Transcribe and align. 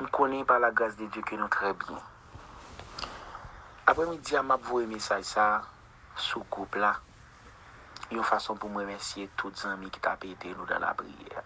Nous 0.00 0.08
connaissons 0.08 0.44
par 0.44 0.58
la 0.58 0.70
grâce 0.70 0.96
de 0.96 1.06
Dieu 1.06 1.22
que 1.22 1.36
nous 1.36 1.48
très 1.48 1.72
bien. 1.72 2.00
Après-midi, 3.86 4.32
je 4.32 4.66
vous 4.68 4.78
un 4.78 4.86
message 4.86 5.24
ça 5.24 5.62
sous 6.16 6.44
groupe 6.50 6.74
là. 6.74 6.96
Une 8.10 8.22
façon 8.22 8.54
pour 8.56 8.70
me 8.70 8.78
remercier 8.78 9.30
tous 9.36 9.50
les 9.50 9.70
amis 9.70 9.90
qui 9.90 10.00
t'ont 10.00 10.12
aidé 10.22 10.54
nous 10.56 10.66
dans 10.66 10.78
la 10.78 10.94
prière. 10.94 11.42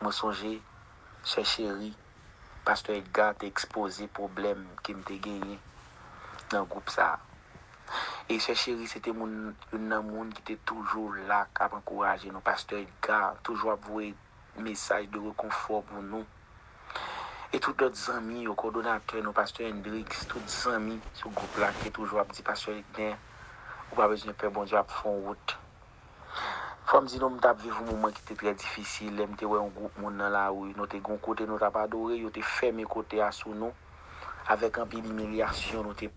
Moi 0.00 0.12
songer, 0.12 0.62
cher 1.24 1.44
chéri, 1.44 1.96
pasteur 2.64 2.96
Edgar 2.96 3.34
t'a 3.34 3.46
exposé 3.46 4.06
problème 4.06 4.66
qui 4.82 4.94
me 4.94 5.02
gagné 5.02 5.58
dans 6.50 6.60
le 6.60 6.64
groupe 6.66 6.90
ça. 6.90 7.18
E 8.28 8.40
se 8.40 8.54
cheri, 8.58 8.88
se 8.90 8.98
te 8.98 9.12
moun, 9.14 9.52
yon 9.70 9.84
nan 9.86 10.06
moun 10.08 10.32
ki 10.34 10.42
te 10.48 10.54
toujou 10.66 11.12
lak 11.28 11.60
ap 11.62 11.76
ankouraje 11.78 12.32
nou. 12.32 12.42
Pastor 12.42 12.80
Edgar, 12.80 13.36
toujou 13.46 13.70
ap 13.70 13.84
vwe 13.86 14.08
mesaj 14.66 15.06
de 15.12 15.20
rekonfor 15.22 15.84
pou 15.86 16.02
nou. 16.02 16.26
E 17.52 17.58
tout 17.58 17.80
lot 17.80 17.94
zami 17.94 18.42
yo 18.42 18.54
kodonatè 18.58 19.20
nou 19.22 19.32
pastor 19.34 19.68
Hendrix, 19.68 20.24
tout 20.26 20.50
zami 20.50 20.96
sou 21.14 21.30
goup 21.30 21.60
la 21.62 21.70
ki 21.78 21.92
toujou 21.94 22.18
ap 22.18 22.32
di 22.34 22.42
pastor 22.42 22.74
Ekner, 22.74 23.14
ou 23.92 23.98
pa 24.00 24.08
bezon 24.10 24.34
pe 24.34 24.50
bon 24.50 24.66
di 24.66 24.74
ap 24.74 24.90
fon 24.90 25.20
wot. 25.28 25.54
Fòm 26.90 27.06
zinon 27.10 27.36
mta 27.36 27.52
ap 27.54 27.62
vivou 27.62 27.86
mouman 27.86 28.14
ki 28.14 28.24
te 28.26 28.34
tre 28.40 28.54
difisil, 28.58 29.14
lè 29.14 29.28
mte 29.30 29.46
wè 29.46 29.60
yon 29.60 29.70
goup 29.74 29.94
moun 30.02 30.18
nan 30.18 30.34
la 30.34 30.48
ou, 30.50 30.66
nou 30.74 30.90
te 30.90 30.98
goun 30.98 31.22
kote 31.22 31.46
nou 31.46 31.58
tap 31.62 31.78
adore, 31.78 32.18
yo 32.18 32.32
te 32.34 32.42
fèmè 32.42 32.86
kote 32.90 33.22
asou 33.22 33.54
nou, 33.54 33.70
avèk 34.50 34.82
an 34.82 34.90
pi 34.90 35.02
l'imilyasyon 35.06 35.86
nou 35.86 35.94
te... 35.94 36.10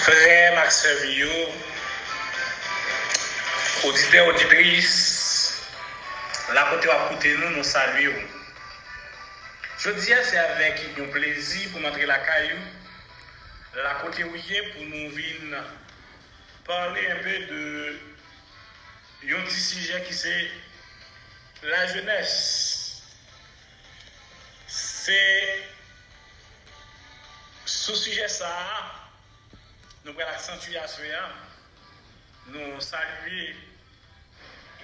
Frè 0.00 0.38
Maxime 0.56 1.12
Yow, 1.18 1.69
Odite 3.84 4.20
odibris, 4.20 4.92
la 6.52 6.66
kote 6.68 6.88
wakoute 6.90 7.30
nou 7.38 7.48
nou 7.54 7.64
salye 7.64 8.10
ou. 8.10 8.24
Je 9.80 9.94
diye 9.96 10.18
se 10.28 10.36
avek 10.36 10.82
yon 10.98 11.08
plezi 11.14 11.64
pou 11.70 11.80
matre 11.80 12.04
la 12.10 12.18
kayou, 12.26 12.58
la 13.80 13.94
kote 14.02 14.26
ouye 14.26 14.60
pou 14.74 14.84
nou 14.84 15.14
vin 15.16 15.54
parle 16.66 17.06
anpe 17.14 17.38
de 17.48 17.62
yon 19.30 19.48
ti 19.48 19.56
sije 19.56 20.02
ki 20.04 20.18
se 20.18 20.34
la 21.70 21.80
jenes. 21.94 22.36
Se 24.68 25.18
sou 27.64 27.96
sije 27.96 28.28
sa, 28.36 28.52
nou 30.04 30.12
pre 30.12 30.28
la 30.28 30.36
santuya 30.36 30.84
soya, 30.98 31.24
nou 32.52 32.76
salye 32.84 33.48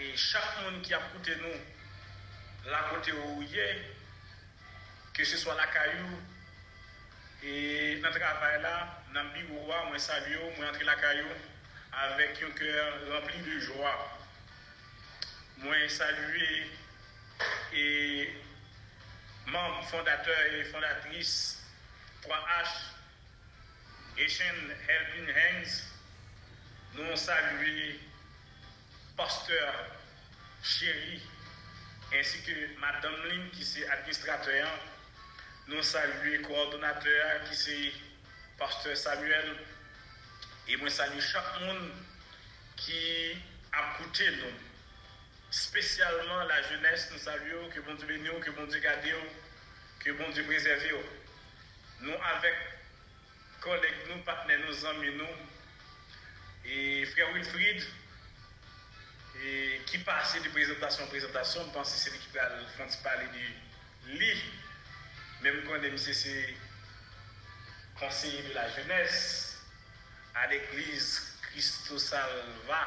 et 0.01 0.17
chaque 0.17 0.63
monde 0.63 0.83
qui 0.83 0.95
a 0.95 0.99
écouté 0.99 1.37
nous, 1.37 2.71
la 2.71 2.93
où 2.93 3.43
il 3.43 3.59
est, 3.59 3.83
que 5.15 5.25
ce 5.25 5.37
soit 5.37 5.55
la 5.55 5.67
caillou 5.69 6.21
et 7.43 7.99
notre 8.03 8.19
travail 8.19 8.63
là, 8.63 9.03
dans 9.15 9.23
le 9.23 9.31
bureau, 9.31 9.67
moi 9.67 9.99
salue, 9.99 10.37
moi 10.57 10.69
entre 10.69 10.85
la 10.85 10.97
caillou 10.97 11.27
avec 11.93 12.43
un 12.43 12.51
cœur 12.51 12.95
rempli 13.11 13.39
de 13.39 13.61
joie. 13.61 14.19
Moi 15.59 15.89
saluer 15.89 16.71
et 17.73 18.31
membre 19.47 19.83
fondateur 19.85 20.39
et 20.53 20.65
fondatrice 20.65 21.65
3H 22.23 22.67
Asian 24.19 24.55
Helping 24.89 25.31
Hands, 25.31 25.83
nous 26.95 27.17
saluer 27.17 28.01
pasteur 29.17 29.75
chéri, 30.63 31.23
ainsi 32.15 32.43
que 32.43 32.79
Madame 32.79 33.15
Lynn 33.29 33.51
qui 33.51 33.65
c'est 33.65 33.89
administrateur, 33.89 34.69
nous 35.69 35.83
saluons 35.83 36.43
coordonnateur 36.43 37.45
qui 37.49 37.57
c'est 37.57 37.93
pasteur 38.59 38.97
Samuel, 38.97 39.57
et 40.69 40.77
moi 40.77 40.91
salue 40.91 41.21
chaque 41.21 41.61
monde 41.61 41.91
qui 42.77 43.33
a 43.73 43.97
coûté 43.97 44.31
nous. 44.31 44.53
Spécialement 45.51 46.45
la 46.45 46.63
jeunesse, 46.63 47.09
nous 47.13 47.19
saluons, 47.19 47.69
que 47.71 47.81
bon 47.81 47.95
Dieu 47.95 48.07
bénisse, 48.07 48.45
que 48.45 48.51
bon 48.51 48.67
Dieu 48.67 48.81
garde, 48.81 49.07
que 50.01 50.11
bon 50.13 50.29
Dieu 50.31 50.45
préserve. 50.45 51.05
Nous 52.01 52.13
avec 52.13 52.55
collègues, 53.61 53.95
nous 54.11 54.23
partenaires, 54.23 54.61
nos 54.67 54.87
amis, 54.87 55.15
nous, 55.17 56.71
et 56.71 57.07
frère 57.07 57.33
Wilfried, 57.33 57.83
e, 59.43 59.81
ki 59.89 60.03
pase 60.07 60.41
de 60.45 60.53
prezentasyon 60.55 61.11
prezentasyon, 61.13 61.71
mpense 61.71 61.99
se 62.01 62.13
li 62.13 62.21
ki 62.23 62.33
pral 62.35 62.55
franti 62.77 63.01
pale 63.05 63.29
di 63.35 63.47
li, 64.21 64.33
menm 65.45 65.65
kon 65.69 65.83
de 65.85 65.93
mse 65.95 66.15
se 66.17 66.37
konseye 68.01 68.43
de 68.49 68.55
la 68.55 68.69
jeunesse, 68.75 69.57
a 70.37 70.47
l'eglise 70.51 71.41
Christo 71.49 71.99
Salva, 71.99 72.83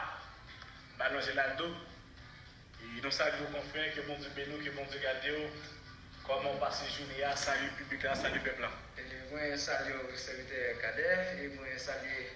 balon 0.97 1.25
gelado, 1.25 1.69
e 2.79 3.01
non 3.01 3.11
sa 3.11 3.31
diyo 3.33 3.49
konfren 3.53 3.91
ke 3.95 4.05
bon 4.07 4.21
di 4.21 4.29
benou, 4.37 4.61
ke 4.61 4.71
bon 4.77 4.87
di 4.89 5.01
gadeo, 5.03 5.49
Koman 6.29 6.59
pase 6.59 6.85
jouni 6.93 7.23
a 7.23 7.35
sali 7.35 7.67
publik 7.73 8.03
la, 8.03 8.13
sali 8.13 8.37
pepla? 8.39 8.69
E 8.97 9.01
mwen 9.31 9.57
sali 9.57 9.91
ou 9.97 10.13
servite 10.13 10.77
kader, 10.77 11.41
e 11.41 11.47
mwen 11.55 11.79
sali 11.81 12.29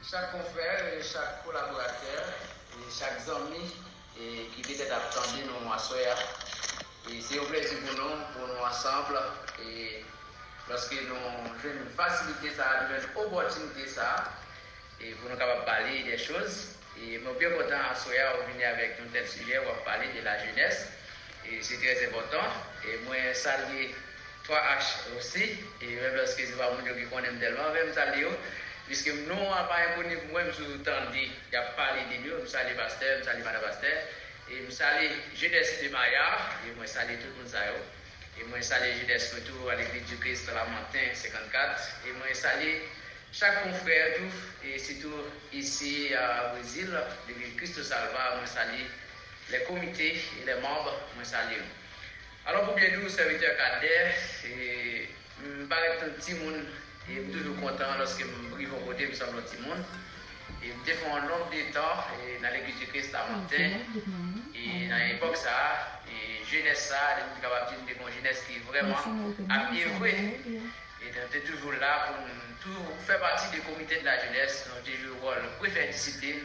chak 0.00 0.32
konfer, 0.32 1.04
chak 1.04 1.44
kolaborater, 1.44 2.32
et 2.80 2.92
chaque 2.98 3.20
ami 3.28 3.72
qui 4.54 4.62
peut-être 4.62 4.92
attendu 4.92 5.44
nous 5.44 5.78
Soya. 5.78 6.14
Et 7.10 7.20
c'est 7.20 7.38
un 7.38 7.44
plaisir 7.44 7.78
pour 7.86 7.94
nous, 7.96 8.16
pour 8.34 8.46
nous 8.48 8.62
ensemble. 8.62 9.18
Et 9.64 10.04
lorsque 10.68 10.92
nous 10.92 11.14
avons 11.14 11.50
une 11.64 11.90
facilité, 11.96 12.54
ça, 12.56 12.88
une 12.90 13.22
opportunité, 13.22 13.88
ça, 13.88 14.24
et 15.00 15.12
pour 15.12 15.30
nous 15.30 15.36
parler 15.36 16.02
des 16.04 16.18
choses. 16.18 16.76
Et 16.98 17.18
suis 17.18 17.38
bien 17.38 17.50
content 17.50 17.80
à 17.90 17.94
Soya 17.94 18.36
de 18.36 18.52
venir 18.52 18.68
avec 18.68 18.98
un 19.00 19.12
tel 19.12 19.26
sujet, 19.26 19.58
on 19.58 19.84
parler 19.84 20.08
de 20.12 20.22
la 20.24 20.38
jeunesse. 20.44 20.88
Et 21.50 21.62
c'est 21.62 21.78
très 21.78 22.06
important. 22.06 22.46
Et 22.86 22.98
moi, 23.06 23.16
saluer 23.32 23.94
3H 24.46 25.18
aussi. 25.18 25.44
Et 25.80 25.96
même 25.96 26.16
lorsque 26.16 26.40
c'est 26.40 26.58
pas 26.58 26.70
mon 26.72 26.82
Dieu 26.82 26.94
qui 26.94 27.06
connaît 27.06 27.32
tellement, 27.40 27.72
même 27.72 27.92
saluer. 27.94 28.26
Puisque 28.90 29.06
nous, 29.06 29.34
on 29.34 29.54
n'a 29.54 29.62
pas 29.70 29.94
connu 29.94 30.16
pour 30.16 30.30
moi, 30.30 30.42
je 30.46 30.64
vous 30.64 30.78
dit, 31.12 31.30
il 31.30 31.52
y 31.52 31.56
a 31.56 31.62
parlé 31.78 32.00
de 32.10 32.26
nous, 32.26 32.42
je 32.42 32.46
salue 32.50 32.74
Pasteur, 32.74 33.20
je 33.20 33.24
salue 33.24 33.44
Madame 33.44 33.62
Pasteur. 33.62 34.02
Et 34.50 34.64
je 34.66 34.70
salue 34.72 35.06
jeunesse 35.32 35.80
de 35.80 35.90
Maya, 35.90 36.38
et 36.66 36.74
moi 36.74 36.84
salue 36.88 37.14
tout 37.20 37.28
le 37.38 37.44
monde. 37.44 37.54
Et 38.40 38.42
moi 38.48 38.60
salue 38.60 38.90
jeunesse 39.00 39.32
retour 39.32 39.70
à 39.70 39.76
l'église 39.76 40.06
du 40.06 40.16
Christ 40.16 40.50
la 40.52 40.64
Montagne 40.64 41.14
54. 41.14 41.80
Et 42.08 42.12
moi 42.14 42.34
salue 42.34 42.82
chaque 43.32 43.62
confrère, 43.62 44.16
tout, 44.16 44.66
et 44.66 44.76
surtout 44.76 45.22
ici 45.52 46.10
au 46.12 46.56
Brésil, 46.56 46.90
l'église 47.28 47.56
Christ 47.58 47.80
Salva, 47.84 48.38
moi 48.38 48.46
salue 48.46 48.86
les 49.52 49.62
comités 49.68 50.16
et 50.16 50.46
les 50.46 50.54
membres, 50.54 51.00
moi 51.14 51.24
salue. 51.24 51.62
Alors 52.44 52.64
pour 52.64 52.74
bien 52.74 52.90
nous, 52.96 53.08
serviteur 53.08 53.56
cadet, 53.56 54.16
je 54.42 55.46
me 55.48 55.66
paraît 55.68 55.96
un 56.02 56.08
petit 56.08 56.34
monde, 56.34 56.66
et 57.10 57.16
je 57.16 57.32
suis 57.32 57.42
toujours 57.42 57.56
content 57.60 57.98
lorsque 57.98 58.20
je 58.20 58.54
arrive 58.54 58.72
au 58.74 58.86
côté, 58.86 59.08
je 59.12 59.22
un 59.22 59.42
petit 59.42 59.60
monde. 59.62 59.82
Et 60.62 60.68
je 60.86 60.92
fais 60.92 61.06
un 61.06 61.22
de 61.22 61.72
temps 61.72 62.04
dans 62.42 62.52
l'église 62.52 62.78
du 62.78 62.86
Christ 62.86 63.14
à 63.14 63.26
Montagne. 63.32 63.80
Et 64.54 64.88
dans 64.88 64.96
l'époque, 64.96 65.36
ça, 65.36 66.02
et 66.06 66.44
jeunesse, 66.44 66.88
ça, 66.90 67.16
je 67.16 67.32
suis 67.32 67.40
capable 67.40 67.70
de 67.70 67.86
dire 67.86 67.96
une 68.06 68.14
jeunesse 68.14 68.44
qui 68.46 68.56
est 68.56 68.64
vraiment 68.68 68.96
joué. 69.98 70.40
Et 71.02 71.36
est 71.36 71.40
toujours 71.40 71.72
là 71.80 72.12
pour 72.62 73.06
faire 73.06 73.20
partie 73.20 73.56
du 73.56 73.62
comité 73.62 74.00
de 74.00 74.04
la 74.04 74.18
jeunesse. 74.26 74.68
On 74.70 74.84
joue 74.84 75.06
le 75.06 75.12
rôle 75.22 75.42
préfet 75.58 75.88
discipline, 75.88 76.40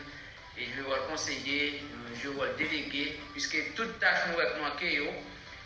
et 0.57 0.65
je 0.65 0.81
le 0.81 0.87
rôle 0.87 1.05
conseiller, 1.09 1.83
je 2.15 2.29
le 2.29 2.37
rôle 2.37 2.55
délégué, 2.55 3.19
puisque 3.33 3.73
toute 3.75 3.99
tâche 3.99 4.19
nous 4.31 4.39
est 4.39 4.59
manquée, 4.61 5.01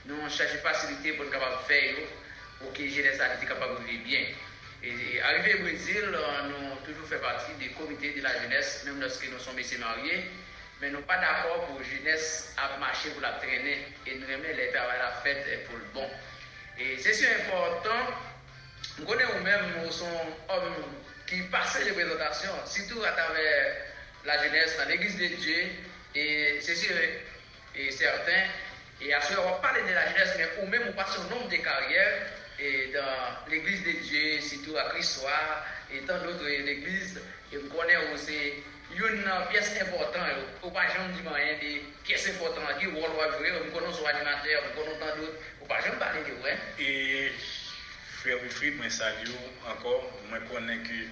nous 0.06 0.30
cherchons 0.30 0.58
facilité 0.64 1.14
pour 1.14 1.26
être 1.26 1.32
capable 1.32 1.58
de 1.58 1.68
faire 1.68 1.96
pour 2.60 2.74
que 2.74 2.82
la 2.82 2.90
jeunesse 2.90 3.18
soit 3.18 3.48
capable 3.48 3.80
de 3.82 3.88
vivre 3.88 4.04
bien. 4.04 4.26
Et 4.82 5.22
arrivé 5.22 5.56
au 5.56 5.64
Brésil, 5.64 6.06
nous 6.10 6.18
avons 6.18 6.76
toujours 6.86 7.06
fait 7.08 7.20
partie 7.20 7.52
du 7.60 7.70
comité 7.72 8.14
de 8.14 8.22
la 8.22 8.42
jeunesse, 8.42 8.84
même 8.86 9.02
lorsque 9.02 9.30
nous 9.30 9.40
sommes 9.40 9.56
messieurs 9.56 9.80
mariés. 9.80 10.24
Mais 10.80 10.90
nous 10.90 11.02
pas 11.02 11.18
d'accord 11.18 11.66
pour 11.66 11.80
la 11.80 11.86
jeunesse 11.86 12.56
à 12.56 12.78
marcher 12.78 13.10
pour 13.10 13.22
la 13.22 13.34
traîner 13.34 13.86
et 14.08 14.16
nous 14.16 14.30
aimons 14.30 14.44
les 14.56 14.72
faire 14.72 14.88
la 14.88 15.12
fête 15.22 15.66
pour 15.66 15.78
le 15.78 15.84
bon. 15.94 16.10
Et 16.80 16.98
c'est 16.98 17.28
important, 17.42 18.08
nous 18.98 19.06
connaissons 19.06 19.34
nous-mêmes, 19.40 19.84
nous 19.84 19.92
sommes 19.92 20.08
hommes 20.48 20.76
qui 21.28 21.42
passent 21.42 21.84
les 21.84 21.92
présentations, 21.92 22.54
surtout 22.66 23.04
à 23.04 23.12
travers 23.12 23.76
la 24.24 24.42
jeunesse 24.46 24.78
dans 24.78 24.88
l'église 24.88 25.18
de 25.18 25.28
Dieu. 25.36 25.68
Et 26.16 26.60
c'est 26.62 26.76
sûr 26.76 26.96
et 27.76 27.92
certain. 27.92 28.44
Et 29.02 29.14
à 29.14 29.20
ce 29.20 29.34
moment, 29.34 29.48
on 29.48 29.52
va 29.52 29.58
parler 29.58 29.82
de 29.82 29.94
la 29.94 30.08
jeunesse, 30.14 30.36
mais 30.38 30.64
ou 30.64 30.68
même 30.68 30.84
on 30.88 30.94
passe 30.94 31.18
au 31.18 31.24
nombre 31.24 31.50
de 31.50 31.58
carrières 31.58 32.39
et 32.62 32.92
dans 32.94 33.50
l'église 33.50 33.84
de 33.84 33.92
Dieu, 33.92 34.42
surtout 34.42 34.78
à 34.78 34.90
Christoir, 34.90 35.66
et 35.92 36.02
dans 36.02 36.22
d'autres 36.24 36.48
églises, 36.48 37.22
et 37.52 37.58
vous 37.58 37.70
connaissez 37.70 38.14
aussi 38.14 38.54
une 38.96 39.32
pièce 39.50 39.82
importante, 39.82 40.28
ou 40.64 40.70
pas 40.72 40.88
jamais 40.88 41.14
dit 41.14 41.28
rien 41.28 41.58
des 41.60 41.84
pièces 42.04 42.30
importantes 42.30 42.80
qui 42.80 42.86
vont 42.86 43.02
jouer, 43.02 43.52
vous 43.66 43.72
connaissez 43.72 44.00
son 44.00 44.06
animateur, 44.06 44.64
vous 44.68 44.82
connaissez 44.82 45.00
tant 45.00 45.16
d'autres, 45.18 45.38
ou 45.62 45.66
pas 45.66 45.82
jamais 45.82 45.98
parler 45.98 46.22
de 46.22 46.44
ouais. 46.44 46.58
Et 46.80 47.32
frère 48.22 48.38
Wilfried, 48.42 48.78
moi 48.78 48.90
salut 48.90 49.32
encore, 49.68 50.12
moi 50.30 50.40
connais 50.52 50.78
que 50.78 51.08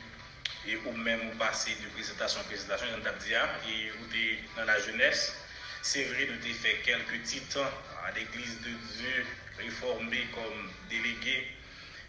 et 0.69 0.75
ou 0.85 0.91
même 0.91 1.29
ou 1.29 1.37
passé 1.37 1.71
de 1.81 1.87
présentation 1.89 2.41
en 2.41 2.43
présentation, 2.43 2.87
j'en 2.91 3.11
dit, 3.19 3.33
et 3.33 3.91
ou 3.91 4.07
des, 4.11 4.39
dans 4.57 4.65
la 4.65 4.77
jeunesse, 4.79 5.33
c'est 5.81 6.03
vrai, 6.03 6.27
nous 6.27 6.33
avons 6.33 6.53
fait 6.53 6.81
quelques 6.83 7.23
titans 7.23 7.69
à 8.05 8.11
l'église 8.11 8.59
de 8.59 8.69
Dieu 8.97 9.25
reformé 9.61 10.23
kom 10.35 10.69
delege, 10.91 11.37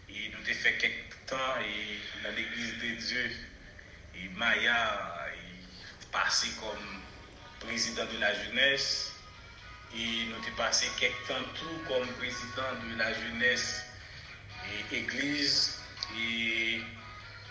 e 0.09 0.29
nou 0.33 0.45
te 0.47 0.55
fe 0.57 0.75
kelke 0.81 1.19
tan 1.29 1.61
e 1.65 1.99
nan 2.23 2.33
l'Eglise 2.37 2.79
de 2.81 2.93
Dieu, 3.03 3.35
e 4.15 4.29
Maya 4.39 4.79
e 5.33 6.07
pase 6.13 6.53
kom 6.61 6.87
prezident 7.65 8.09
de 8.13 8.21
la 8.23 8.33
jeunesse, 8.43 9.11
e 9.93 10.29
nou 10.31 10.41
te 10.45 10.55
pase 10.57 10.89
kelke 11.01 11.27
tan 11.29 11.45
tou 11.59 11.83
kom 11.89 12.07
prezident 12.21 12.87
de 12.87 12.97
la 13.01 13.13
jeunesse 13.13 13.85
et 14.69 14.97
église. 15.03 15.79
Et 16.17 16.81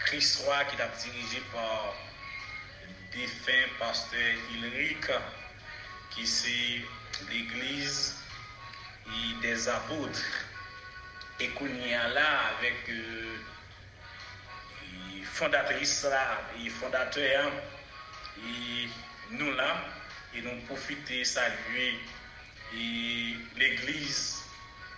Christ 0.00 0.42
qui 0.70 0.82
est 0.82 1.10
dirigé 1.10 1.42
par 1.52 1.94
défunt 3.12 3.68
pasteur 3.78 4.34
Ulrich 4.54 5.10
qui 6.10 6.26
c'est 6.26 6.82
l'église 7.30 8.14
et 9.14 9.40
des 9.42 9.68
apôtres 9.68 10.24
et 11.40 11.48
qu'on 11.50 11.66
y 11.66 11.94
a 11.94 12.08
là 12.08 12.40
avec 12.58 12.88
euh, 12.88 13.36
fondatrice 15.24 16.04
là 16.04 16.40
et 16.64 16.68
fondateur 16.68 17.52
et 18.38 18.88
nous 19.30 19.52
là 19.52 19.84
et 20.34 20.42
nous 20.42 20.60
profiter 20.62 21.24
saluer 21.24 21.94
l'église 23.56 24.42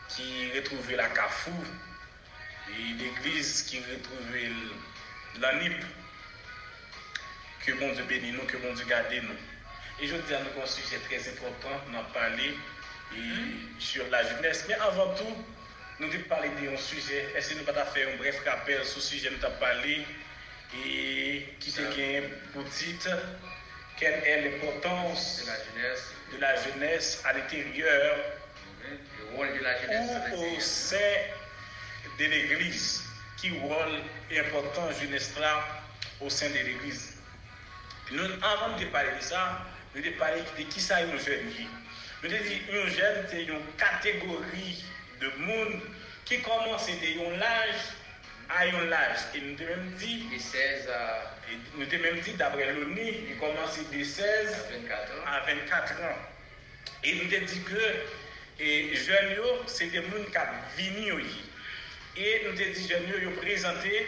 qui 0.08 0.50
retrouvait 0.56 0.96
la 0.96 1.08
Cafou 1.08 1.52
et 2.68 2.92
l'église 2.94 3.62
qui 3.62 3.78
retrouvait 3.78 4.50
la 5.40 5.54
NIP. 5.56 5.84
Que 7.64 7.72
mon 7.72 7.92
Dieu 7.92 8.04
bénisse 8.04 8.34
nous, 8.34 8.46
que 8.46 8.56
mon 8.56 8.72
Dieu 8.72 8.84
garde 8.86 9.12
nous. 9.12 9.34
Et 10.00 10.06
je 10.08 10.16
dis 10.16 10.34
à 10.34 10.40
nous 10.40 10.62
un 10.62 10.66
sujet 10.66 10.98
très 11.08 11.28
important, 11.28 11.68
on 11.92 11.98
a 11.98 12.02
sur 13.78 14.08
la 14.10 14.22
jeunesse. 14.22 14.64
Mais 14.68 14.74
avant 14.74 15.14
tout, 15.14 15.36
nous 15.98 16.08
devons 16.08 16.24
parler 16.28 16.48
d'un 16.60 16.76
sujet. 16.76 17.28
Est-ce 17.36 17.54
que 17.54 17.58
nous 17.58 17.64
pas 17.64 17.84
faire 17.86 18.08
un 18.08 18.16
bref 18.16 18.40
rappel 18.46 18.84
sur 18.84 19.00
ce 19.00 19.08
sujet 19.08 19.30
nous 19.30 19.44
avons 19.44 19.58
parlé? 19.58 20.04
Et 20.86 21.46
qui 21.58 21.70
c'est 21.70 21.88
qui 21.90 22.20
pour 22.52 22.64
titre 22.70 23.10
quelle 24.00 24.24
est 24.24 24.50
l'importance 24.50 25.42
De 25.42 25.46
la 25.46 25.56
jeunesse, 25.56 26.14
de 26.32 26.40
la 26.40 26.56
jeunesse 26.56 27.22
à 27.26 27.34
l'intérieur? 27.34 28.16
Le 28.88 30.36
ou 30.36 30.56
au 30.56 30.60
sein 30.60 30.96
de 32.18 32.24
l'Église, 32.24 33.04
qui 33.36 33.50
rôle 33.50 34.00
important 34.32 34.90
jeunesse 35.00 35.32
là 35.38 35.62
au 36.20 36.30
sein 36.30 36.48
de 36.48 36.54
l'Église? 36.54 37.14
Nous, 38.10 38.24
avant 38.24 38.76
de 38.78 38.84
parler 38.86 39.10
de 39.18 39.22
ça, 39.22 39.66
nous 39.94 40.02
devons 40.02 40.16
parler 40.16 40.40
de 40.58 40.62
qui 40.64 40.80
ça 40.80 41.02
est 41.02 41.04
un 41.04 41.18
jeune. 41.18 41.52
Je 42.22 42.28
te 42.28 42.38
di, 42.44 42.56
urjen 42.76 43.22
te 43.30 43.38
yon 43.48 43.62
kategori 43.80 44.74
de 45.22 45.28
moun 45.40 45.78
ki 46.28 46.42
komanse 46.44 46.92
de 47.00 47.14
yon 47.16 47.38
laj 47.40 47.86
a 48.52 48.66
yon 48.68 48.90
laj. 48.92 49.22
E 49.32 49.40
nou 49.46 49.56
te 49.56 49.68
menm 49.70 49.86
di, 49.96 50.18
nou 51.78 51.88
te 51.88 52.00
menm 52.02 52.20
di 52.26 52.36
dabre 52.36 52.66
l'ONU, 52.76 53.06
yon 53.30 53.40
komanse 53.40 53.86
de 53.88 54.04
16 54.04 54.52
a 55.24 55.38
24 55.48 56.04
an. 56.10 56.20
E 57.00 57.16
nou 57.16 57.32
te 57.32 57.40
di 57.46 57.64
ke, 57.70 57.88
jen 58.60 59.32
yo, 59.38 59.56
se 59.64 59.88
de 59.88 60.04
moun 60.10 60.28
kap 60.36 60.52
vini 60.76 61.08
yo 61.08 61.16
yi. 61.24 61.44
E 62.20 62.36
nou 62.44 62.52
te 62.52 62.68
di 62.74 62.84
jen 62.84 63.08
yo 63.08 63.24
yo 63.24 63.32
prezante 63.40 64.04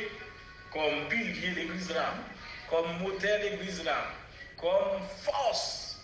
kom 0.74 1.06
bilye 1.08 1.56
l'Eglise 1.56 1.96
Lam, 1.96 2.20
kom 2.68 2.92
motel 3.00 3.40
l'Eglise 3.40 3.88
Lam, 3.88 4.12
kom 4.60 5.00
fos 5.24 5.62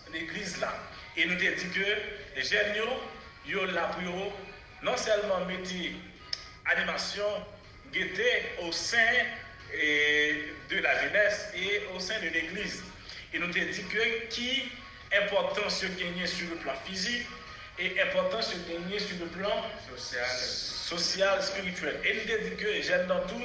l'Eglise 0.09 0.57
Lam. 0.65 0.88
Et 1.19 1.25
nous 1.25 1.35
te 1.35 1.41
dit 1.41 1.67
que 1.73 2.37
les 2.37 2.43
jeunes, 2.45 2.75
yo, 2.77 2.85
yo 3.45 3.65
là 3.65 3.91
pour 3.93 4.31
non 4.83 4.95
seulement 4.95 5.43
mettre 5.47 5.69
animation, 6.65 7.25
gaieté 7.91 8.23
au 8.63 8.71
sein 8.71 8.97
eh, 9.73 10.53
de 10.69 10.77
la 10.77 11.03
jeunesse 11.03 11.49
et 11.57 11.81
au 11.93 11.99
sein 11.99 12.17
de 12.21 12.29
l'église. 12.29 12.81
Et 13.33 13.39
nous 13.39 13.51
te 13.51 13.59
dit 13.59 13.83
que 13.83 14.27
qui 14.29 14.71
important 15.21 15.69
se 15.69 15.87
gagner 15.87 16.25
sur 16.25 16.49
le 16.51 16.55
plan 16.55 16.73
physique 16.85 17.27
et 17.77 17.99
important 17.99 18.41
se 18.41 18.55
gagner 18.71 18.99
sur 18.99 19.17
le 19.19 19.25
plan 19.25 19.65
Social. 19.93 20.25
social, 20.37 21.43
spirituel. 21.43 21.99
Et 22.05 22.13
nous 22.13 22.21
te 22.21 22.49
dit 22.49 22.55
que 22.55 22.81
j'aime 22.81 23.07
dans 23.07 23.27
tout, 23.27 23.43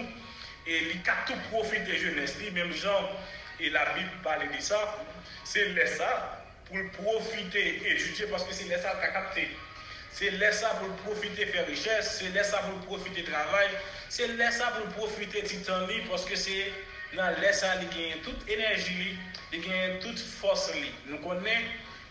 et 0.69 0.93
a 1.09 1.27
tout 1.27 1.39
profiter 1.51 1.93
de 1.93 1.97
jeunesse, 1.97 2.37
même 2.53 2.73
Jean 2.73 3.11
et 3.59 3.71
la 3.71 3.95
Bible 3.95 4.11
parle 4.23 4.49
de 4.49 4.63
ça, 4.63 4.97
c'est 5.43 5.75
ça 5.87 6.44
pour 6.67 7.05
profiter, 7.05 7.83
étudier, 7.87 8.27
parce 8.27 8.45
que 8.45 8.55
c'est 8.55 8.69
laisser 8.69 8.83
qu'a 8.83 9.09
capté. 9.09 9.49
C'est 10.13 10.31
laisser 10.31 10.61
ça 10.61 10.69
pour 10.81 10.89
profiter 10.99 11.47
faire 11.47 11.67
richesse, 11.67 12.19
c'est 12.21 12.31
laisser 12.31 12.51
ça 12.53 12.59
pour 12.59 12.79
profiter 12.87 13.25
travail, 13.25 13.69
c'est 14.09 14.29
laisser 14.29 14.59
ça 14.59 14.67
pour 14.79 14.87
profiter 14.95 15.43
titan 15.43 15.87
li, 15.89 16.01
parce 16.09 16.25
que 16.25 16.37
c'est 16.37 16.73
dans 17.17 17.31
laisser 17.41 17.61
ça 17.61 17.75
il 17.83 17.89
gagne 17.89 18.21
toute 18.23 18.49
énergie, 18.49 19.17
il 19.53 19.61
gagne 19.61 19.99
toute 20.01 20.19
force. 20.19 20.71
Nous 21.07 21.19
connaissons 21.19 21.67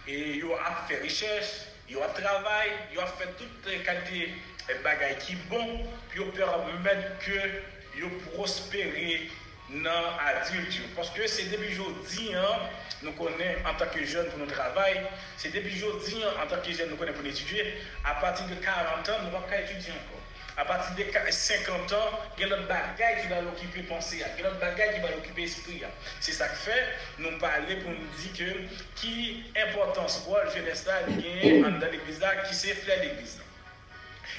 et 0.05 0.35
yo 0.35 0.53
a 0.53 0.85
fait 0.85 1.01
recherche, 1.01 1.61
yo 1.89 2.01
a 2.03 2.09
travail, 2.09 2.71
yo 2.93 2.99
a 2.99 3.07
fait 3.07 3.29
toute 3.37 3.83
qualité 3.85 4.33
de 4.67 4.73
bagaille 4.83 5.17
qui 5.19 5.35
bon, 5.49 5.87
puis 6.09 6.19
yo 6.19 6.25
permettre 6.25 7.19
que 7.19 7.99
yo 7.99 8.09
prospérer 8.33 9.29
dans 9.69 10.17
adulte. 10.19 10.75
yo. 10.75 10.83
Parce 10.95 11.09
que 11.11 11.25
c'est 11.27 11.49
depuis 11.49 11.73
aujourd'hui, 11.73 12.33
hein, 12.35 12.59
nous 13.01 13.11
connaissons 13.13 13.65
en 13.65 13.73
tant 13.75 13.87
que 13.87 14.03
jeunes 14.05 14.27
pour 14.27 14.39
notre 14.39 14.53
travail, 14.53 15.01
c'est 15.37 15.53
depuis 15.53 15.75
aujourd'hui 15.83 16.23
hein, 16.23 16.43
en 16.43 16.47
tant 16.47 16.61
que 16.61 16.71
jeunes 16.71 16.89
nous 16.89 16.95
connaissons 16.95 17.17
pour 17.17 17.27
étudier, 17.27 17.73
à 18.03 18.15
partir 18.15 18.45
de 18.47 18.55
40 18.55 19.09
ans, 19.09 19.13
nous 19.19 19.25
ne 19.25 19.31
pouvons 19.31 19.47
pas 19.49 19.59
étudier 19.59 19.91
encore. 19.91 20.21
À 20.55 20.65
partir 20.65 20.95
de 20.95 21.31
50 21.31 21.93
ans, 21.93 22.19
il 22.37 22.41
y 22.41 22.45
a 22.45 22.49
notre 22.49 22.67
bagaille 22.67 23.21
qui 23.23 23.27
va 23.27 23.41
l'occuper 23.41 23.81
penser, 23.81 24.17
il 24.17 24.19
y 24.19 24.45
a 24.45 24.49
notre 24.49 24.59
bagaille 24.59 24.93
qui 24.93 25.01
va 25.01 25.09
l'occuper 25.09 25.43
esprit. 25.43 25.81
C'est 26.19 26.33
ça 26.33 26.47
que 26.47 26.55
fait, 26.55 26.93
nous 27.17 27.35
parler 27.39 27.77
pour 27.77 27.89
nous 27.89 28.05
dire 28.21 28.33
que 28.37 29.01
qui 29.01 29.45
importance 29.57 30.23
quoi 30.27 30.43
le 30.43 30.51
jeunesse 30.51 30.85
là, 30.85 30.99
il 31.07 31.61
y 31.61 31.65
a 31.65 31.69
dans 31.69 31.91
l'église 31.91 32.19
là, 32.19 32.35
qui 32.35 32.67
l'église. 33.01 33.39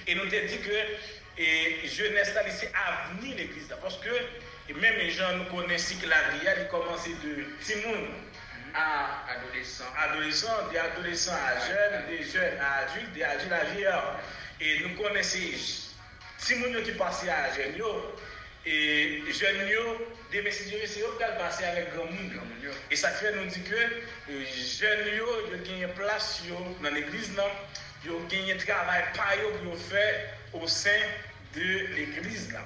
Et 0.06 0.14
nous 0.14 0.26
te 0.26 0.46
dit 0.46 0.58
que 0.58 0.72
et 1.36 1.88
jeunesse 1.88 2.32
là, 2.34 2.42
c'est 2.48 2.70
avenir 2.74 3.36
l'église 3.36 3.68
là. 3.68 3.76
Parce 3.82 3.96
que 3.96 4.10
et 4.68 4.72
même 4.74 4.96
les 4.96 5.10
gens 5.10 5.36
nous 5.36 5.44
connaissent 5.44 5.94
que 6.00 6.06
la 6.08 6.20
vie, 6.30 6.46
il 6.60 6.68
commence 6.68 7.06
de 7.06 7.44
Timoun 7.62 8.08
à 8.74 9.24
Adolescent. 9.30 9.84
adolescents, 9.96 10.68
des 10.72 10.78
adolescents 10.78 11.32
à 11.32 11.60
jeunes, 11.66 12.06
des 12.08 12.24
jeunes 12.24 12.58
à 12.60 12.84
adultes, 12.84 13.12
des 13.12 13.22
adultes 13.22 13.52
à 13.52 13.64
vieillards. 13.64 14.20
Et 14.60 14.80
nous 14.80 15.02
connaissons 15.02 15.38
Timoun 16.38 16.82
qui 16.82 16.92
passent 16.92 17.26
à 17.28 17.54
jeunes, 17.54 17.74
et 18.66 19.22
jeunes, 19.30 19.68
des 20.32 20.40
messieurs, 20.40 20.80
c'est 20.86 21.00
eux 21.00 21.18
qui 21.18 21.38
passent 21.38 21.62
avec 21.62 21.94
grand 21.94 22.06
monde. 22.06 22.32
Monde. 22.32 22.72
Et 22.90 22.96
ça 22.96 23.10
fait 23.10 23.32
nous 23.32 23.44
dit 23.44 23.62
que 23.62 23.74
euh, 23.74 24.44
jeunes, 24.80 25.16
yo 25.18 25.26
gagnent 25.62 25.88
place 25.94 26.42
dans 26.82 26.90
l'église, 26.90 27.30
yo 28.06 28.18
gagnent 28.30 28.56
travail 28.56 29.04
par 29.14 29.36
yo 29.36 29.50
pour 29.62 29.78
faire 29.78 30.30
au 30.54 30.66
sein 30.66 30.90
de 31.54 31.94
l'église. 31.94 32.56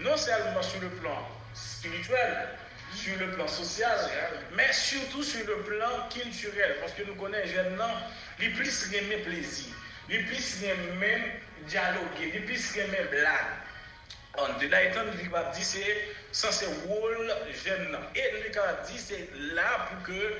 Non 0.00 0.16
seulement 0.16 0.62
sur 0.62 0.80
le 0.80 0.88
plan 0.88 1.24
spirituel, 1.54 2.48
sur 2.94 3.18
le 3.18 3.32
plan 3.32 3.48
social, 3.48 3.98
mais 4.54 4.72
surtout 4.72 5.22
sur 5.22 5.46
le 5.46 5.58
plan 5.62 6.08
culturel, 6.10 6.76
parce 6.80 6.92
que 6.92 7.02
nous 7.02 7.14
connaissons 7.16 7.54
jeunes 7.54 7.76
gens, 7.76 7.96
ils 8.40 8.52
puissent 8.54 8.92
aimer 8.92 9.18
plaisir, 9.18 9.74
ils 10.08 10.24
puissent 10.26 10.62
aimer 10.62 11.40
dialoguer, 11.66 12.32
ils 12.34 12.44
puissent 12.44 12.76
aimer 12.76 13.04
blague. 13.10 13.64
An 14.36 14.58
de 14.58 14.66
la 14.66 14.80
etan, 14.82 15.12
li 15.14 15.28
ka 15.30 15.44
di 15.54 15.62
se, 15.62 15.82
san 16.34 16.50
se 16.52 16.66
wol 16.88 17.28
jen 17.62 17.84
nan. 17.92 18.02
E 18.18 18.24
li 18.40 18.50
ka 18.54 18.64
di 18.88 18.98
se 18.98 19.20
la 19.54 19.68
pou 19.86 20.00
ke 20.08 20.32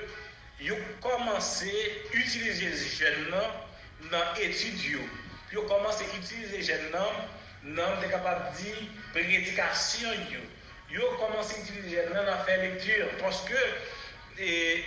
yo 0.66 0.74
komanse 1.04 1.70
utilize 2.10 2.90
jen 2.96 3.28
nan 3.30 4.10
nan 4.10 4.40
etudyo. 4.42 5.04
Yo 5.54 5.62
komanse 5.70 6.08
utilize 6.18 6.64
jen 6.66 6.90
nan 6.90 7.22
nan 7.78 8.00
de 8.02 8.10
kapab 8.10 8.50
di 8.58 8.74
predikasyon 9.14 10.26
yo. 10.32 10.42
De 10.94 11.00
yo. 11.00 11.10
Vous 11.10 11.16
commencez 11.16 11.56
à 11.56 11.64
utiliser 11.64 12.02
dans 12.14 12.44
faire 12.44 12.62
lecture? 12.62 13.08
Parce 13.20 13.44
que 13.44 13.54
et, 14.38 14.84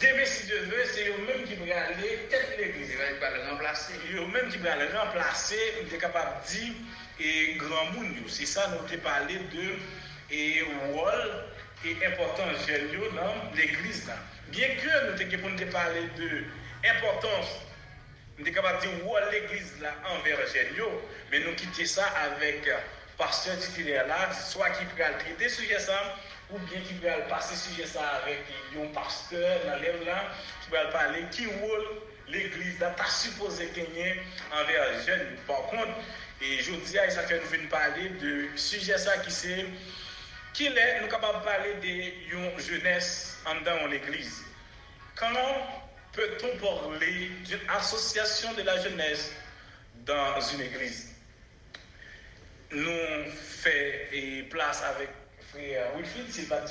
demain, 0.00 0.24
si 0.24 0.46
Dieu 0.46 0.58
veut, 0.60 0.84
c'est 0.86 1.08
eux-mêmes 1.08 1.44
qui 1.46 1.54
vont 1.54 1.64
aller 1.64 2.26
tête 2.30 2.56
l'église. 2.58 2.90
Il 2.90 2.96
va 2.96 3.04
pas 3.20 3.36
le 3.36 3.50
remplacer. 3.50 3.94
Yo 4.10 4.26
même 4.26 4.48
qui 4.48 4.58
va 4.58 4.76
le 4.76 4.86
remplacer, 4.96 5.74
il 5.82 5.94
est 5.94 5.98
capable 5.98 6.42
de 6.44 6.50
dire 6.50 6.74
et 7.20 7.54
grand 7.54 7.86
monde. 7.92 8.14
C'est 8.28 8.46
ça, 8.46 8.68
nous 8.68 8.78
avons 8.78 9.02
parlé 9.02 9.34
de 9.34 9.76
et 10.30 10.62
rôle 10.92 11.44
et 11.84 12.06
importance 12.06 12.66
yo 12.68 13.10
dans 13.12 13.54
l'église 13.54 14.06
là. 14.06 14.16
Bien 14.48 14.68
que 14.76 15.10
nous 15.10 15.18
t'ayons 15.18 15.54
de 15.54 15.64
parler 15.66 16.08
de 16.16 16.44
importance, 16.88 17.48
nous 18.38 18.44
sommes 18.44 18.54
capables 18.54 18.80
de 18.82 18.86
dire 18.86 19.06
où 19.06 19.14
l'église 19.30 19.74
là 19.80 19.94
envers 20.06 20.38
yo, 20.76 21.02
mais 21.30 21.40
nous 21.40 21.54
quitter 21.54 21.86
ça 21.86 22.06
avec 22.06 22.68
pasteur 23.18 23.58
titulaire 23.58 24.06
là, 24.06 24.32
soit 24.32 24.70
qui 24.70 24.84
peut 24.84 25.02
traiter 25.18 25.48
sujet 25.48 25.78
ça, 25.78 26.16
ou 26.50 26.58
bien 26.60 26.80
qui 26.80 26.94
peut 26.94 27.08
passer 27.28 27.56
sujet 27.56 27.86
ça 27.86 28.06
avec 28.22 28.38
un 28.76 28.86
pasteur 28.94 29.60
dans 29.66 29.76
l'élève 29.76 30.04
là, 30.06 30.24
qui 30.62 30.70
peut 30.70 30.90
parler 30.92 31.24
qui 31.30 31.46
rôle 31.46 31.84
l'église 32.28 32.78
n'a 32.78 32.90
pas 32.90 33.08
supposé 33.08 33.70
gagner 33.74 34.20
envers 34.52 34.92
les 34.92 35.04
jeunes. 35.04 35.36
Par 35.46 35.62
contre, 35.66 35.92
et 36.40 36.62
je 36.62 36.70
vous 36.70 36.80
dis 36.80 36.98
à 36.98 37.10
ça 37.10 37.24
que 37.24 37.34
nous 37.34 37.48
venons 37.48 37.68
parler 37.68 38.10
de 38.10 38.48
sujet 38.56 38.96
ça 38.96 39.18
qui 39.18 39.30
c'est 39.30 39.66
qui 40.54 40.66
est 40.66 41.00
nous 41.00 41.08
capables 41.08 41.40
de 41.40 41.44
parler 41.44 41.74
de 41.74 42.34
une 42.34 42.58
jeunesse 42.60 43.38
en 43.46 43.60
dans 43.62 43.86
l'église. 43.86 44.42
Comment 45.16 45.84
peut-on 46.12 46.56
parler 46.58 47.30
d'une 47.44 47.60
association 47.76 48.52
de 48.54 48.62
la 48.62 48.80
jeunesse 48.80 49.32
dans 50.06 50.40
une 50.40 50.62
église? 50.62 51.17
Nous 52.70 53.30
faisons 53.32 54.48
place 54.50 54.82
avec 54.82 55.08
frère 55.50 55.86
Wilfried 55.96 56.30
Silva 56.30 56.60
de 56.60 56.68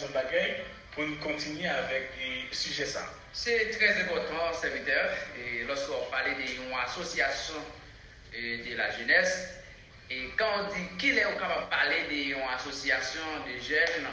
pour 0.93 1.03
nous 1.07 1.15
continuer 1.15 1.67
avec 1.67 2.11
le 2.49 2.55
sujet 2.55 2.85
ça. 2.85 3.01
C'est 3.33 3.71
très 3.71 4.01
important, 4.03 4.53
serviteur, 4.53 5.09
et 5.35 5.63
lorsqu'on 5.63 6.05
parle 6.11 6.35
d'une 6.35 6.71
association 6.85 7.55
de 8.31 8.77
la 8.77 8.91
jeunesse, 8.91 9.49
et 10.11 10.29
quand 10.37 10.45
on 10.59 10.73
dit 10.73 10.97
qu'il 10.99 11.17
est 11.17 11.23
capable 11.23 11.65
de 11.65 11.69
parler 11.69 12.03
d'une 12.09 12.41
association 12.55 13.21
de 13.47 13.59
jeunes, 13.59 14.07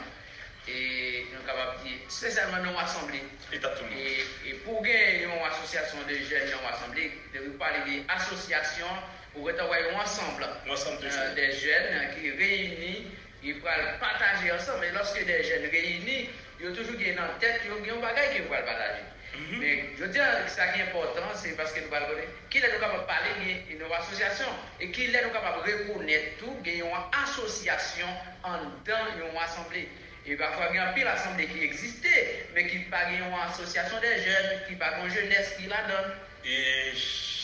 et 0.67 1.27
nous 1.31 1.37
sommes 1.37 1.45
capables 1.45 1.83
de 1.83 1.89
dire 1.89 1.97
spécialement 2.07 2.57
une 2.57 2.77
assemblée. 2.77 3.21
Et, 3.53 4.49
et 4.49 4.53
pour 4.65 4.81
gagner 4.81 5.23
une 5.23 5.31
association 5.51 5.99
de 6.09 6.15
jeunes 6.15 6.49
dans 6.49 6.67
l'assemblée, 6.67 7.11
de 7.33 7.49
parler 7.59 8.01
d'association 8.07 8.87
pour 9.35 9.49
avoir 9.49 9.77
un 9.77 9.99
ensemble, 10.01 10.47
ensemble 10.69 11.01
de 11.01 11.07
euh, 11.07 11.35
des 11.35 11.51
jeunes 11.51 12.15
qui 12.15 12.31
réunis, 12.31 13.07
ils 13.43 13.59
peuvent 13.59 13.99
partager 13.99 14.51
ensemble. 14.51 14.85
Et 14.85 14.91
lorsque 14.91 15.23
des 15.23 15.43
jeunes 15.43 15.69
réunis, 15.69 16.29
ils 16.59 16.69
ont 16.69 16.73
toujours 16.75 16.95
gagné 16.95 17.19
en 17.19 17.39
tête, 17.39 17.61
ils 17.65 17.71
ont 17.71 17.97
un 17.97 18.01
bagage 18.01 18.33
qu'ils 18.33 18.43
peuvent 18.43 18.65
partager. 18.65 19.03
Mhm. 19.35 19.59
Mais 19.59 19.85
je 19.99 20.05
dis 20.05 20.17
que 20.17 20.49
ce 20.49 20.55
qui 20.55 20.79
est 20.79 20.83
important, 20.83 21.27
c'est 21.35 21.57
parce 21.57 21.73
que 21.73 21.81
nous 21.81 21.89
parlons 21.89 22.07
qu'il 22.49 22.63
est 22.63 22.69
capable 22.69 23.01
de 23.01 23.05
parler 23.05 23.63
d'une 23.67 23.81
association 23.91 24.47
et 24.79 24.91
qu'il 24.91 25.13
est 25.13 25.31
capable 25.33 25.67
de 25.67 25.73
reconnaître 25.73 26.37
tout, 26.39 26.55
il 26.63 26.77
y 26.77 26.81
a 26.81 26.85
une 26.85 26.91
association 27.23 28.07
en 28.43 28.57
dans 28.85 29.05
une 29.19 29.37
assemblée. 29.37 29.89
Et 30.27 30.35
parfois, 30.37 30.67
il 30.71 30.77
y 30.77 30.79
a 30.79 30.87
pile 30.93 31.07
assemblée 31.07 31.45
qui 31.45 31.63
existait, 31.63 32.47
mais 32.55 32.65
qui 32.67 32.79
pas 32.79 33.09
une 33.11 33.21
association 33.47 33.99
des 33.99 34.23
jeunes, 34.23 34.61
qui 34.67 34.75
pas 34.75 34.97
une 35.03 35.11
jeunesse 35.11 35.53
qui 35.59 35.67
la 35.67 35.83
donne. 35.83 36.11
Et 36.47 36.93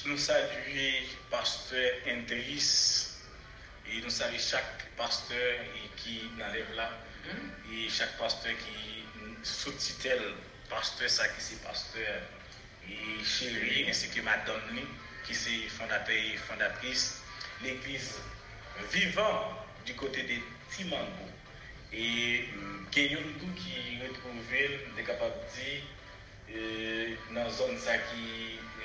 nous 0.05 0.17
saluons 0.17 1.07
pasteur 1.31 1.91
Indris 2.07 3.07
et 3.89 3.99
nous 3.99 4.11
saluons 4.11 4.37
chaque 4.37 4.91
pasteur 4.95 5.55
qui 5.97 6.21
n'enlève 6.37 6.71
là. 6.75 6.91
Et 7.73 7.89
chaque 7.89 8.15
pasteur 8.19 8.51
qui 8.59 9.03
sous-titre 9.41 10.21
pasteur 10.69 11.09
ça 11.09 11.27
qui 11.29 11.41
c'est 11.41 11.63
pasteur. 11.63 12.21
Et 12.87 13.23
chérie 13.23 13.89
ainsi 13.89 14.07
que 14.09 14.21
madame 14.21 14.61
qui 15.25 15.33
c'est 15.33 15.67
fondateur 15.69 16.15
et 16.15 16.37
fondatrice 16.37 17.23
l'église 17.63 18.19
vivant 18.91 19.65
du 19.83 19.95
côté 19.95 20.21
de 20.23 20.35
Timango. 20.75 21.25
Et 21.91 22.45
Kenyon 22.91 23.23
tout 23.39 23.49
qui 23.55 23.99
retrouvé 23.99 24.85
est 24.95 25.03
capable 25.03 25.33
de 25.33 25.61
dire 25.61 25.81
e, 26.55 27.17
nan 27.31 27.49
zon 27.51 27.77
sa 27.79 27.97
ki 28.09 28.25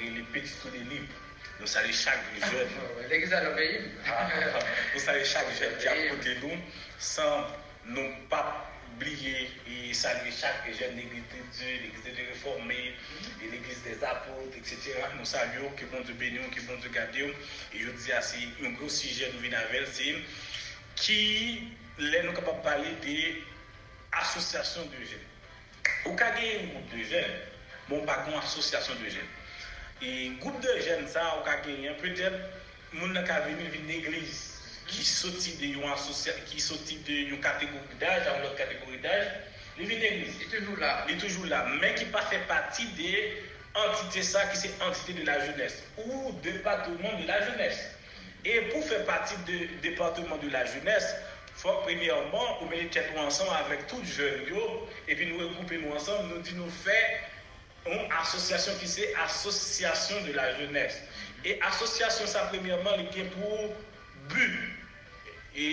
e, 0.00 0.10
li 0.16 0.24
peti 0.32 0.52
tou 0.62 0.70
de 0.74 0.82
lip. 0.90 1.08
Nou 1.56 1.68
sa 1.70 1.82
li 1.86 1.92
chak 1.96 2.20
jen. 2.36 2.68
Nou 4.92 5.00
sa 5.00 5.14
li 5.16 5.24
chak 5.24 5.52
jen 5.58 5.76
ki 5.80 5.88
apote 5.92 6.34
nou 6.42 6.58
san 7.00 7.46
nou 7.96 8.08
pa 8.30 8.42
bliye 9.00 9.46
e 9.68 9.94
sa 9.96 10.12
li 10.22 10.32
chak 10.32 10.68
jen 10.68 10.96
l'Eglise 10.96 11.28
de 11.32 11.40
Dieu, 11.56 11.72
l'Eglise 11.82 12.12
de 12.16 12.28
Réformé, 12.28 12.92
e, 13.40 13.50
l'Eglise 13.50 13.82
des 13.84 14.04
Apôtres, 14.04 14.56
etc. 14.56 15.00
Nou 15.16 15.28
sa 15.28 15.44
li 15.50 15.62
yo 15.62 15.72
ki 15.80 15.88
bon 15.92 16.04
de 16.08 16.16
beni 16.20 16.40
yo, 16.42 16.50
ki 16.52 16.64
bon 16.68 16.80
de 16.84 16.92
gade 16.92 17.24
yo. 17.24 17.32
E 17.72 17.84
yo 17.84 17.96
di 17.96 18.12
a 18.12 18.20
si 18.24 18.46
yon 18.60 18.76
gros 18.76 19.00
si 19.00 19.12
jen 19.16 19.32
nou 19.34 19.44
vin 19.44 19.56
avel 19.56 19.88
si 19.96 20.12
ki 21.00 21.20
le 22.04 22.22
nou 22.28 22.36
kapap 22.36 22.62
pale 22.64 22.92
de 23.04 23.18
asosyasyon 24.22 24.92
de 24.92 25.10
jen. 25.12 25.28
Ou 26.06 26.16
ka 26.20 26.34
gen 26.36 26.50
yon 26.52 26.72
group 26.72 26.96
de 26.96 27.04
jen 27.10 27.36
bon, 27.88 28.04
pas 28.04 28.24
une 28.28 28.34
association 28.38 28.94
de 29.02 29.08
jeunes. 29.08 29.32
Et 30.02 30.30
groupe 30.40 30.60
de 30.60 30.80
jeunes, 30.80 31.08
ça, 31.08 31.36
au 31.40 31.44
cas 31.44 31.58
où 31.64 32.02
peut-être, 32.02 32.38
nous 32.92 33.08
n'avons 33.08 33.44
venir 33.46 33.70
d'une 33.72 33.90
église 33.90 34.56
qui 34.86 35.04
sortit 35.04 35.56
de 35.56 35.64
une 35.64 35.90
association, 35.90 36.42
qui 36.46 36.60
sortit 36.60 36.98
de 36.98 37.12
une 37.12 37.40
catégorie 37.40 37.80
d'âge 37.98 38.26
à 38.26 38.38
une 38.38 38.46
autre 38.46 38.56
catégorie 38.56 38.98
d'âge, 38.98 39.26
il 39.78 39.86
vient 39.86 39.98
d'église. 39.98 40.34
Il 40.40 40.54
est 40.54 40.58
toujours 40.58 40.78
là. 40.78 41.04
Il 41.08 41.14
est 41.14 41.18
toujours 41.18 41.46
là, 41.46 41.66
mais 41.80 41.94
qui 41.94 42.04
pas 42.06 42.22
fait 42.22 42.46
partie 42.46 42.86
des 42.92 43.42
entités 43.74 44.22
ça, 44.22 44.46
qui 44.46 44.56
c'est 44.56 44.82
entité 44.82 45.12
de 45.12 45.26
la 45.26 45.44
jeunesse 45.44 45.82
ou 45.98 46.32
département 46.42 47.18
de 47.20 47.26
la 47.26 47.44
jeunesse. 47.50 47.90
Et 48.44 48.60
pour 48.72 48.84
faire 48.84 49.04
partie 49.04 49.36
du 49.44 49.66
département 49.82 50.36
de 50.36 50.48
la 50.50 50.64
jeunesse, 50.64 51.14
il 51.48 51.60
faut 51.60 51.72
premièrement, 51.82 52.58
vous 52.60 52.68
mettez 52.68 52.86
tête 52.86 53.10
ensemble 53.18 53.50
avec 53.66 53.86
tous 53.86 54.00
les 54.00 54.06
jeunes, 54.06 54.46
yo, 54.48 54.88
et 55.08 55.16
puis 55.16 55.26
nous 55.26 55.38
regrouper 55.38 55.78
nous 55.78 55.92
ensemble, 55.92 56.34
nous 56.34 56.40
dit 56.42 56.54
nous 56.54 56.70
faire 56.70 57.20
yon 57.86 58.10
asosyasyon 58.20 58.78
ki 58.80 58.88
se 58.90 59.10
asosyasyon 59.24 60.26
de 60.26 60.34
la 60.36 60.48
jenès. 60.58 60.98
E 61.46 61.56
asosyasyon 61.68 62.30
sa 62.30 62.48
premièman 62.50 62.98
li 63.00 63.06
gen 63.14 63.30
pou 63.36 63.70
bu, 64.32 64.48
e 65.54 65.68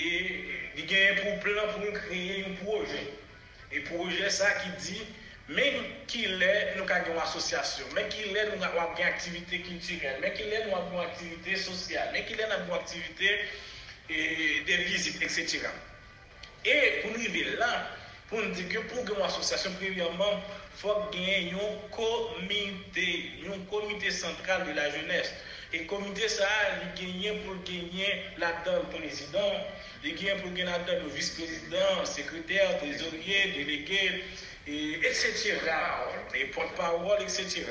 li 0.78 0.88
gen 0.90 1.20
pou 1.22 1.42
plan 1.46 1.74
pou 1.76 1.98
kreye 1.98 2.44
yon 2.44 2.56
proje. 2.62 3.04
E 3.74 3.82
proje 3.90 4.30
sa 4.34 4.52
ki 4.62 4.74
di, 4.86 5.02
men 5.54 5.82
ki 6.12 6.28
lè 6.40 6.54
nou 6.78 6.86
ka 6.90 7.02
gen 7.04 7.16
yon 7.16 7.24
asosyasyon, 7.26 7.94
men 7.98 8.10
ki 8.14 8.30
lè 8.36 8.48
nou 8.52 8.74
wap 8.78 8.96
gen 9.00 9.10
aktivite 9.10 9.64
kulturel, 9.68 10.22
men 10.24 10.38
ki 10.38 10.50
lè 10.52 10.66
nou 10.68 10.78
wap 10.78 10.92
gen 10.94 11.06
aktivite 11.08 11.60
sosyal, 11.66 12.14
men 12.16 12.28
ki 12.30 12.38
lè 12.38 12.50
nou 12.52 12.74
wap 12.74 12.86
gen 12.92 13.02
aktivite 13.08 13.36
de 14.08 14.78
vizit, 14.86 15.22
etc. 15.24 15.68
E 16.64 16.76
pou 17.02 17.12
nou 17.16 17.34
ve 17.34 17.44
lan, 17.58 17.92
pour 18.34 18.42
nous 18.42 18.50
dire 18.50 18.68
que 18.68 18.80
pour 18.88 19.16
une 19.16 19.22
association, 19.22 19.70
premièrement, 19.80 20.42
il 20.76 20.80
faut 20.82 20.96
gagner 21.12 21.54
un 21.54 21.96
comité, 21.96 23.30
un 23.46 23.60
comité 23.70 24.10
central 24.10 24.66
de 24.66 24.72
la 24.72 24.90
jeunesse. 24.90 25.32
Et 25.72 25.80
le 25.80 25.86
comité, 25.86 26.28
ça, 26.28 26.48
il 26.98 27.22
gagne 27.22 27.38
pour 27.42 27.64
gagner 27.64 28.24
là-dedans 28.40 28.80
le 28.92 28.98
président, 28.98 29.52
il 30.04 30.16
gagne 30.16 30.40
pour 30.40 30.50
gagner 30.50 30.64
là-dedans 30.64 31.04
le 31.04 31.10
vice-président, 31.10 32.06
secrétaire, 32.06 32.80
trésorier, 32.80 33.52
délégué, 33.56 34.24
et, 34.66 34.94
etc. 34.96 35.60
Et 36.34 36.46
porte-parole, 36.46 37.22
etc. 37.22 37.66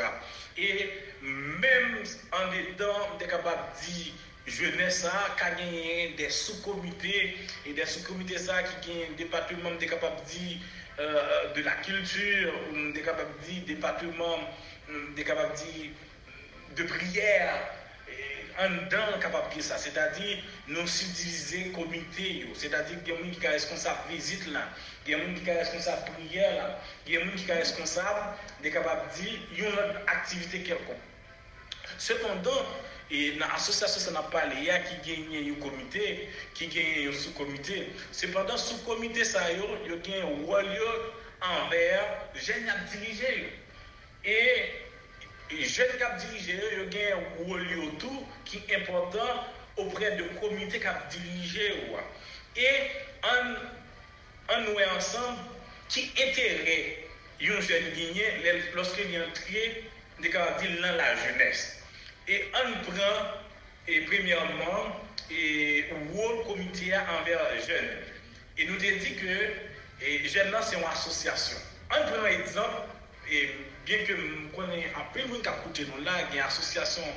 Et 0.56 0.90
même 1.22 2.04
en 2.30 2.52
dedans, 2.52 3.08
on 3.16 3.18
est 3.18 3.26
capable 3.26 3.62
de 3.80 3.92
dire 3.92 4.12
jeunesse 4.46 5.06
qui 5.36 5.44
a 5.44 5.50
gagné 5.50 6.14
des 6.16 6.30
sous-comités 6.30 7.36
et 7.66 7.72
des 7.72 7.86
sous-comités 7.86 8.38
ça 8.38 8.62
qui 8.62 8.88
gagnent 8.88 9.12
un 9.12 9.16
département 9.16 9.70
est 9.80 9.86
capable 9.86 10.16
de 10.24 10.30
dire 10.30 10.58
euh, 11.00 11.54
de 11.54 11.62
la 11.62 11.72
culture 11.72 12.52
on 12.74 12.94
est 12.94 13.02
capable 13.02 13.30
de 13.40 13.52
dire 13.52 13.62
département 13.66 14.38
on 14.90 15.18
est 15.18 15.24
capable 15.24 15.52
de 15.52 15.72
dire 15.72 15.90
de 16.76 16.82
prière 16.84 17.54
en 18.58 18.68
dedans 18.68 19.18
capable 19.20 19.54
de 19.56 19.62
ça. 19.62 19.78
C'est-à-dire 19.78 20.38
nous 20.68 20.86
subdiviser 20.86 21.70
comité 21.70 22.46
c'est-à-dire 22.54 23.02
qu'il 23.02 23.14
y 23.14 23.16
a 23.16 23.20
des 23.20 23.24
gens 23.24 23.30
qui 23.30 23.46
sont 23.46 23.52
responsables 23.52 24.00
visite 24.10 24.46
là. 24.52 24.68
Il 25.06 25.12
y 25.12 25.14
a 25.14 25.18
des 25.18 25.24
gens 25.24 25.34
qui 25.34 25.46
sont 25.46 25.58
responsables 25.58 26.10
prière 26.12 26.56
là. 26.56 26.80
Il 27.06 27.12
y 27.12 27.16
a 27.16 27.20
des 27.20 27.26
gens 27.26 27.32
qui 27.36 27.46
sont 27.46 27.54
responsables 27.54 28.36
de 28.62 28.68
capable 28.68 29.02
de 29.10 29.22
dire 29.22 29.40
une 29.58 29.96
activité 30.06 30.62
quelconque. 30.62 30.96
Cependant 31.98 32.66
E 33.10 33.34
nan 33.36 33.50
asosyasyon 33.50 34.00
sa 34.04 34.10
nan 34.10 34.30
pale, 34.30 34.56
ya 34.64 34.78
ki 34.84 34.94
genye 35.04 35.40
yon 35.48 35.58
komite, 35.60 36.28
ki 36.54 36.68
genye 36.72 37.02
yon 37.04 37.16
sou 37.16 37.34
komite. 37.36 37.90
Sepadan 38.12 38.58
sou 38.58 38.78
komite 38.86 39.24
sa 39.24 39.42
yo, 39.50 39.66
yo 39.88 39.98
genye 40.00 40.22
yon 40.22 40.46
wal 40.48 40.70
yo 40.76 40.92
anver 41.42 42.06
jen 42.40 42.68
ap 42.70 42.86
dirije 42.92 43.34
yo. 43.42 43.50
E, 44.24 44.38
e 45.50 45.68
jen 45.68 45.92
kap 45.98 46.16
dirije 46.22 46.56
yo, 46.56 46.70
yo 46.78 46.86
genye 46.94 47.10
yon 47.10 47.50
wal 47.50 47.66
yo 47.74 47.90
tou 48.00 48.24
ki 48.48 48.62
important 48.78 49.76
opre 49.76 50.14
de 50.16 50.30
komite 50.40 50.80
kap 50.80 51.10
dirije 51.12 51.68
yo. 51.74 52.00
E 52.56 52.72
an, 53.28 53.56
an 54.48 54.66
nou 54.70 54.80
e 54.80 54.88
ansan 54.94 55.36
ki 55.92 56.08
etere 56.16 56.78
yon 57.42 57.60
jen 57.60 57.92
genye 57.98 58.56
loske 58.78 59.04
yon 59.12 59.36
triye 59.36 59.84
de 60.22 60.32
ka 60.32 60.48
di 60.60 60.78
lan 60.78 60.96
la 60.96 61.12
jeneste. 61.26 61.81
E 62.28 62.50
an 62.54 62.84
pran, 62.84 63.34
e 63.88 64.00
premiyanman, 64.02 64.94
e 65.28 65.92
wou 66.12 66.44
komite 66.44 66.92
a 66.94 67.18
anver 67.18 67.62
jen. 67.66 67.88
E 68.56 68.64
nou 68.64 68.78
te 68.78 68.92
di 69.02 69.16
ke, 69.18 69.38
e 69.98 70.28
jen 70.30 70.52
nan 70.54 70.62
se 70.62 70.76
yon 70.76 70.86
asosyasyon. 70.86 71.58
An 71.90 72.06
pran 72.06 72.28
ekzamp, 72.30 72.94
e 73.26 73.42
bien 73.88 74.06
ke 74.06 74.14
m 74.14 74.46
konen 74.54 74.86
apil 75.02 75.26
moun 75.32 75.42
kap 75.42 75.64
koute 75.64 75.88
nou 75.90 76.06
la, 76.06 76.20
gen 76.30 76.46
asosyasyon, 76.46 77.10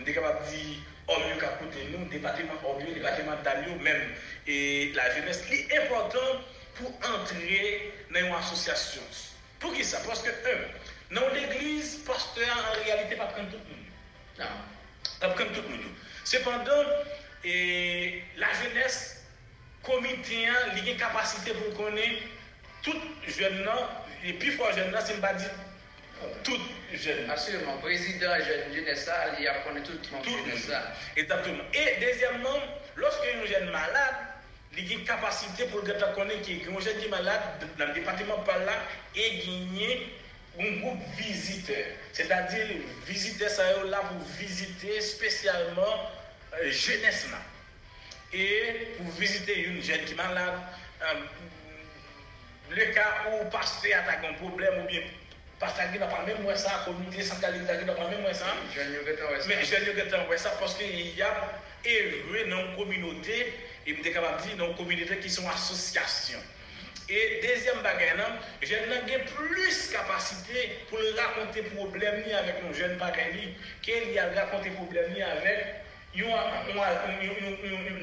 m 0.00 0.08
de 0.08 0.16
kapap 0.16 0.40
di, 0.48 0.80
omyo 1.12 1.36
kap 1.42 1.60
koute 1.60 1.84
nou, 1.92 2.08
departement 2.08 2.64
omyo, 2.72 2.96
departement 2.96 3.44
damyo, 3.44 3.76
men, 3.84 4.04
e 4.48 4.92
la 4.96 5.10
jenes 5.18 5.44
li 5.52 5.66
important 5.82 6.48
pou 6.80 6.96
antre 7.12 7.62
nan 8.08 8.24
yon 8.24 8.38
asosyasyon. 8.40 9.24
Pou 9.60 9.76
ki 9.76 9.84
sa? 9.84 10.00
Paske, 10.08 10.32
un, 10.48 10.68
nan 11.12 11.28
l'eglise, 11.36 12.06
pasteur, 12.08 12.56
an 12.56 12.86
realite 12.86 13.20
pa 13.20 13.28
pren 13.36 13.52
tout 13.52 13.60
nou. 13.68 13.75
Prendre 15.20 15.52
tout 15.52 15.62
le 15.62 15.68
monde. 15.68 15.80
Cependant, 16.24 16.84
la 17.44 18.52
jeunesse, 18.62 19.24
comité, 19.82 20.48
a 20.48 20.76
une 20.76 20.96
capacité 20.96 21.52
pour 21.52 21.84
connaître 21.84 22.22
tout 22.82 23.00
jeune, 23.26 23.68
et 24.24 24.32
puis 24.34 24.50
fort 24.52 24.72
jeune, 24.72 24.94
c'est 25.04 25.20
pas 25.20 25.34
dire 25.34 25.50
tout 26.42 26.58
jeune. 26.94 27.30
Absolument. 27.30 27.76
Président 27.78 28.34
jeune 28.38 28.74
jeunesse, 28.74 29.10
il 29.38 29.48
apprend 29.48 29.74
tout 29.84 29.92
le 29.92 30.16
monde. 30.16 30.26
Exactement. 31.16 31.64
Et 31.74 32.00
deuxièmement, 32.00 32.58
lorsque 32.96 33.26
un 33.26 33.46
jeune 33.46 33.70
malade, 33.70 34.14
il 34.78 34.90
a 34.90 34.94
une 34.94 35.04
capacité 35.04 35.64
pour 35.66 35.80
le 35.80 36.14
connaître 36.14 36.42
qui 36.42 36.52
est 36.54 36.68
un 36.68 36.80
jeune 36.80 36.98
qui 36.98 37.08
malade 37.08 37.40
dans 37.78 37.86
le 37.86 37.94
département 37.94 38.38
par 38.40 38.58
là 38.58 38.72
et 39.14 39.38
gagner 39.38 40.12
un 40.58 40.80
groupe 40.80 41.00
visiteur. 41.16 41.84
C'est-à-dire, 42.12 42.66
visiter 43.06 43.48
ça 43.48 43.84
là 43.84 44.00
pour 44.00 44.26
visiter 44.38 45.00
spécialement 45.00 46.10
euh, 46.54 46.70
jeunesse. 46.70 47.26
Et 48.32 48.88
pour 48.96 49.10
visiter 49.12 49.58
une 49.60 49.82
jeune 49.82 50.04
qui 50.04 50.12
est 50.12 50.16
malade, 50.16 50.54
euh, 51.02 51.14
le 52.70 52.84
cas 52.86 53.24
où 53.30 53.48
pasteur 53.50 54.02
a 54.08 54.26
un 54.26 54.32
problème 54.34 54.82
ou 54.82 54.86
bien 54.88 55.00
pasteur 55.58 55.90
qui 55.92 55.98
n'a 55.98 56.06
pas 56.06 56.24
même 56.26 56.42
moi 56.42 56.56
ça, 56.56 56.82
communauté 56.84 57.22
centrale 57.22 57.54
qui 57.54 57.84
n'a 57.84 57.92
pas 57.92 58.08
même 58.08 58.20
moi 58.20 58.34
ça. 58.34 58.46
Mais 59.46 59.64
je 59.64 59.74
ne 59.76 60.26
pas 60.26 60.36
ça 60.38 60.50
parce 60.58 60.74
qu'il 60.74 61.16
y 61.16 61.22
a 61.22 61.50
élevé 61.84 62.50
dans 62.50 62.60
une 62.60 62.76
communauté, 62.76 63.52
et 63.86 63.94
je 63.94 64.02
suis 64.02 64.12
capable 64.12 64.42
de 64.42 64.48
dire 64.48 64.56
dans 64.56 64.68
une 64.68 64.76
communauté 64.76 65.18
qui 65.18 65.30
sont 65.30 65.48
associations. 65.48 66.42
Et 67.08 67.40
deuxième 67.40 67.82
bagage, 67.82 68.18
j'ai 68.62 68.78
plus 68.78 69.90
capacité 69.92 70.70
pour 70.88 70.98
raconter 71.16 71.62
problème 71.62 72.24
avec 72.36 72.64
nos 72.64 72.72
jeunes 72.72 72.96
bagages 72.96 73.54
qu'il 73.82 74.18
a 74.18 74.40
raconter 74.40 74.70
problème 74.70 75.14
avec 75.22 75.66
yon 76.14 76.32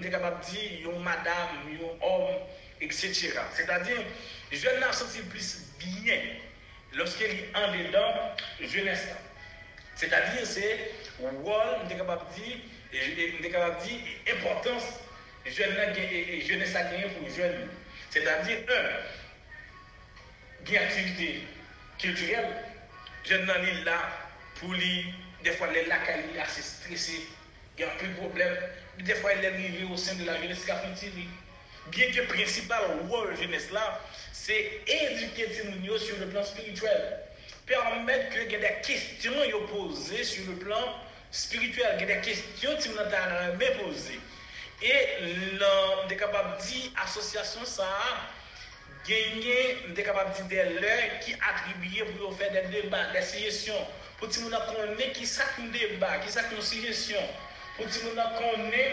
capable 0.10 0.39
de 0.39 0.51
dire 0.51 1.00
madame, 1.00 1.50
yon 1.69 1.98
homme, 2.01 2.36
etc. 2.79 3.33
C'est-à-dire, 3.53 3.98
jeune 4.51 4.79
n'a 4.79 4.93
senti 4.93 5.19
plus 5.24 5.65
bien 5.79 6.19
lorsqu'il 6.93 7.25
est 7.25 7.50
en 7.55 7.72
dedans 7.72 8.36
jeunesse. 8.62 9.07
C'est-à-dire, 9.95 10.45
c'est 10.45 10.91
rôle, 11.19 11.62
on 11.83 11.89
est 11.89 11.98
capable 11.98 12.22
de 12.29 12.41
dire, 12.41 12.57
on 13.41 13.43
est 13.43 13.50
capable 13.50 13.81
de 13.81 13.83
dire, 13.83 14.00
importance 14.38 14.83
jeune 15.45 15.75
jeunesse 16.48 16.75
a 16.75 16.83
gagné 16.83 17.05
pour 17.05 17.29
jeune. 17.36 17.67
C'est-à-dire, 18.13 18.60
un, 18.70 20.70
une 20.70 20.77
activité 20.77 21.48
culturelle, 21.98 22.63
jeune 23.25 23.46
n'a 23.46 23.58
là 23.84 24.08
pour 24.60 24.72
lui, 24.72 25.12
des 25.43 25.51
fois, 25.53 25.72
les 25.72 25.86
lacs, 25.86 26.12
il 26.32 26.39
assez 26.39 26.62
stressé, 26.62 27.25
il 27.75 27.82
y 27.82 27.84
a 27.84 27.88
peu 27.98 28.05
de 28.05 28.13
problème. 28.13 28.55
Des 29.00 29.15
fois, 29.15 29.34
il 29.34 29.43
est 29.43 29.48
arrivé 29.48 29.88
au 29.91 29.98
sein 29.98 30.13
de 30.13 30.25
la 30.25 30.39
jeunesse 30.39 30.63
qui 30.63 30.70
Bien 31.88 32.12
que 32.12 32.17
le 32.17 32.27
principal 32.27 32.84
rôle 33.10 33.29
de 33.29 33.32
la 33.32 33.41
jeunesse 33.41 33.72
là, 33.72 34.00
c'est 34.32 34.82
éduquer 34.86 35.48
les 35.48 35.98
sur 35.98 36.15
le 36.20 36.27
plan 36.27 36.43
spirituel. 36.43 37.17
Permettre 37.65 38.36
que 38.36 38.41
y 38.51 38.55
ait 38.55 38.60
des 38.60 38.82
questions 38.88 39.34
posées 39.67 40.23
sur 40.23 40.45
le 40.52 40.58
plan 40.58 40.99
spirituel, 41.32 41.97
qu'il 41.97 42.08
y 42.08 42.12
ait 42.12 42.15
des 42.15 42.21
questions 42.21 42.78
que 42.78 42.84
posées. 43.84 44.19
E 44.81 44.93
nan 45.59 46.07
de 46.09 46.15
kapab 46.15 46.57
di 46.65 46.91
asosyasyon 46.95 47.65
sa 47.65 47.88
genye 49.05 49.93
de 49.95 50.01
kapab 50.03 50.33
di 50.36 50.43
de 50.49 50.63
lè 50.79 50.95
ki 51.23 51.36
atribiye 51.39 52.05
pou 52.12 52.27
yo 52.27 52.31
fè 52.39 52.49
de 52.51 52.63
debat, 52.71 53.13
de 53.13 53.21
sijesyon. 53.21 53.79
Pou 54.19 54.27
ti 54.27 54.41
moun 54.43 54.55
akonè 54.55 55.09
ki 55.15 55.25
sak 55.27 55.57
nou 55.59 55.71
debat, 55.75 56.21
ki 56.23 56.31
sak 56.31 56.51
nou 56.51 56.63
sijesyon. 56.63 57.23
Pou 57.77 57.88
ti 57.91 58.03
moun 58.05 58.19
akonè 58.19 58.83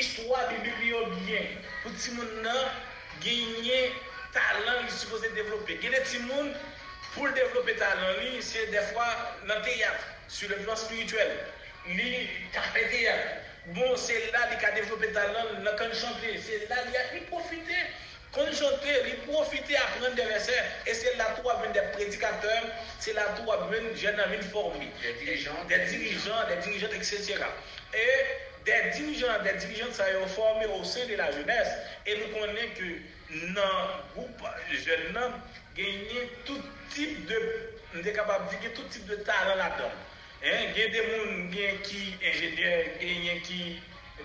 istwa 0.00 0.42
bi 0.50 0.60
biblio 0.64 1.04
byen. 1.14 1.54
Pou 1.82 1.92
ti 1.98 2.16
moun 2.16 2.42
nan 2.44 2.60
genye 3.24 3.92
talan 4.36 4.84
ki 4.88 4.96
suppose 4.96 5.32
devlopè. 5.36 5.80
Genye 5.82 6.02
ti 6.08 6.20
moun 6.28 6.52
pou 7.14 7.28
devlopè 7.36 7.76
talan 7.80 8.20
li, 8.22 8.42
se 8.42 8.66
defwa 8.72 9.06
nan 9.48 9.64
teyat, 9.66 10.08
su 10.28 10.48
le 10.48 10.62
plan 10.64 10.76
spirituel. 10.76 11.36
Li 11.88 12.28
kapè 12.56 12.88
teyat. 12.92 13.44
Bon, 13.66 13.96
se 13.96 14.12
la 14.32 14.44
li 14.50 14.56
ka 14.60 14.74
devlope 14.76 15.08
talan, 15.16 15.62
la 15.64 15.72
kan 15.78 15.92
chante, 15.96 16.34
se 16.44 16.66
la 16.68 16.82
li 16.84 16.98
a 17.00 17.04
li 17.14 17.22
profite. 17.30 17.78
Kon 18.34 18.50
chante, 18.52 18.96
li 19.06 19.14
profite 19.24 19.78
apren 19.80 20.14
de 20.18 20.26
verse, 20.28 20.58
e 20.84 20.94
se 20.94 21.14
la 21.16 21.30
tou 21.38 21.48
aven 21.48 21.72
de 21.72 21.80
predikater, 21.94 22.66
se 23.00 23.14
la 23.16 23.24
tou 23.38 23.52
aven 23.54 23.88
jen 23.96 24.20
amin 24.20 24.44
formi. 24.52 24.90
De 25.00 25.14
dirijan, 25.22 25.56
de 25.70 25.80
dirijan, 25.88 26.44
de 26.50 26.60
dirijan, 26.66 26.92
etc. 27.00 27.40
E 27.96 28.06
de 28.68 28.78
dirijan, 28.98 29.42
de 29.48 29.56
dirijan 29.64 29.96
sa 29.96 30.10
yo 30.12 30.26
formi 30.36 30.68
ou 30.68 30.84
se 30.84 31.06
de 31.08 31.16
la 31.16 31.30
jenese, 31.32 31.74
e 32.04 32.20
nou 32.20 32.36
konen 32.36 32.74
ke 32.76 32.90
nan 33.56 34.00
goup 34.12 34.44
jen 34.84 35.08
nan 35.16 35.40
genye 35.78 36.28
tout 36.44 36.68
tip 36.92 37.24
de, 37.32 37.40
nou 37.94 38.04
de 38.04 38.12
kapab 38.12 38.44
dike 38.52 38.76
tout 38.76 38.92
tip 38.92 39.08
de 39.08 39.24
talan 39.24 39.56
la 39.56 39.72
dan. 39.80 40.02
Il 40.46 40.50
y 40.50 40.82
a 40.82 40.88
des 40.88 40.98
gens 40.98 41.82
qui 41.82 41.94
sont 41.94 42.16
ingénieurs, 42.22 42.84
il 43.00 43.24
y 43.24 43.30
a 43.30 43.34
qui 43.36 43.80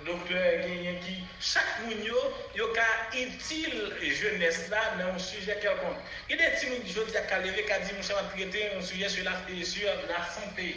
il 0.06 0.84
y 0.84 0.88
a 0.88 0.94
qui. 1.00 1.24
Chaque 1.40 1.64
monde, 1.86 1.94
il 1.96 2.60
y 2.60 2.64
a 2.64 3.26
utile 3.26 3.94
jeunesse 4.02 4.70
dans 4.70 5.16
un 5.16 5.18
sujet 5.18 5.58
quelconque. 5.62 5.98
Il 6.30 6.36
y 6.36 6.42
a 6.42 6.50
des 6.50 6.56
gens 6.58 6.74
qui 6.76 6.82
disent 6.84 6.98
lever, 6.98 7.64
qui 7.64 7.86
dit, 7.86 7.96
je 8.02 8.14
vais 8.14 8.50
traiter 8.50 8.70
un 8.78 8.82
sujet 8.82 9.10
sur 9.10 9.24
la, 9.24 9.32
santé. 9.32 10.76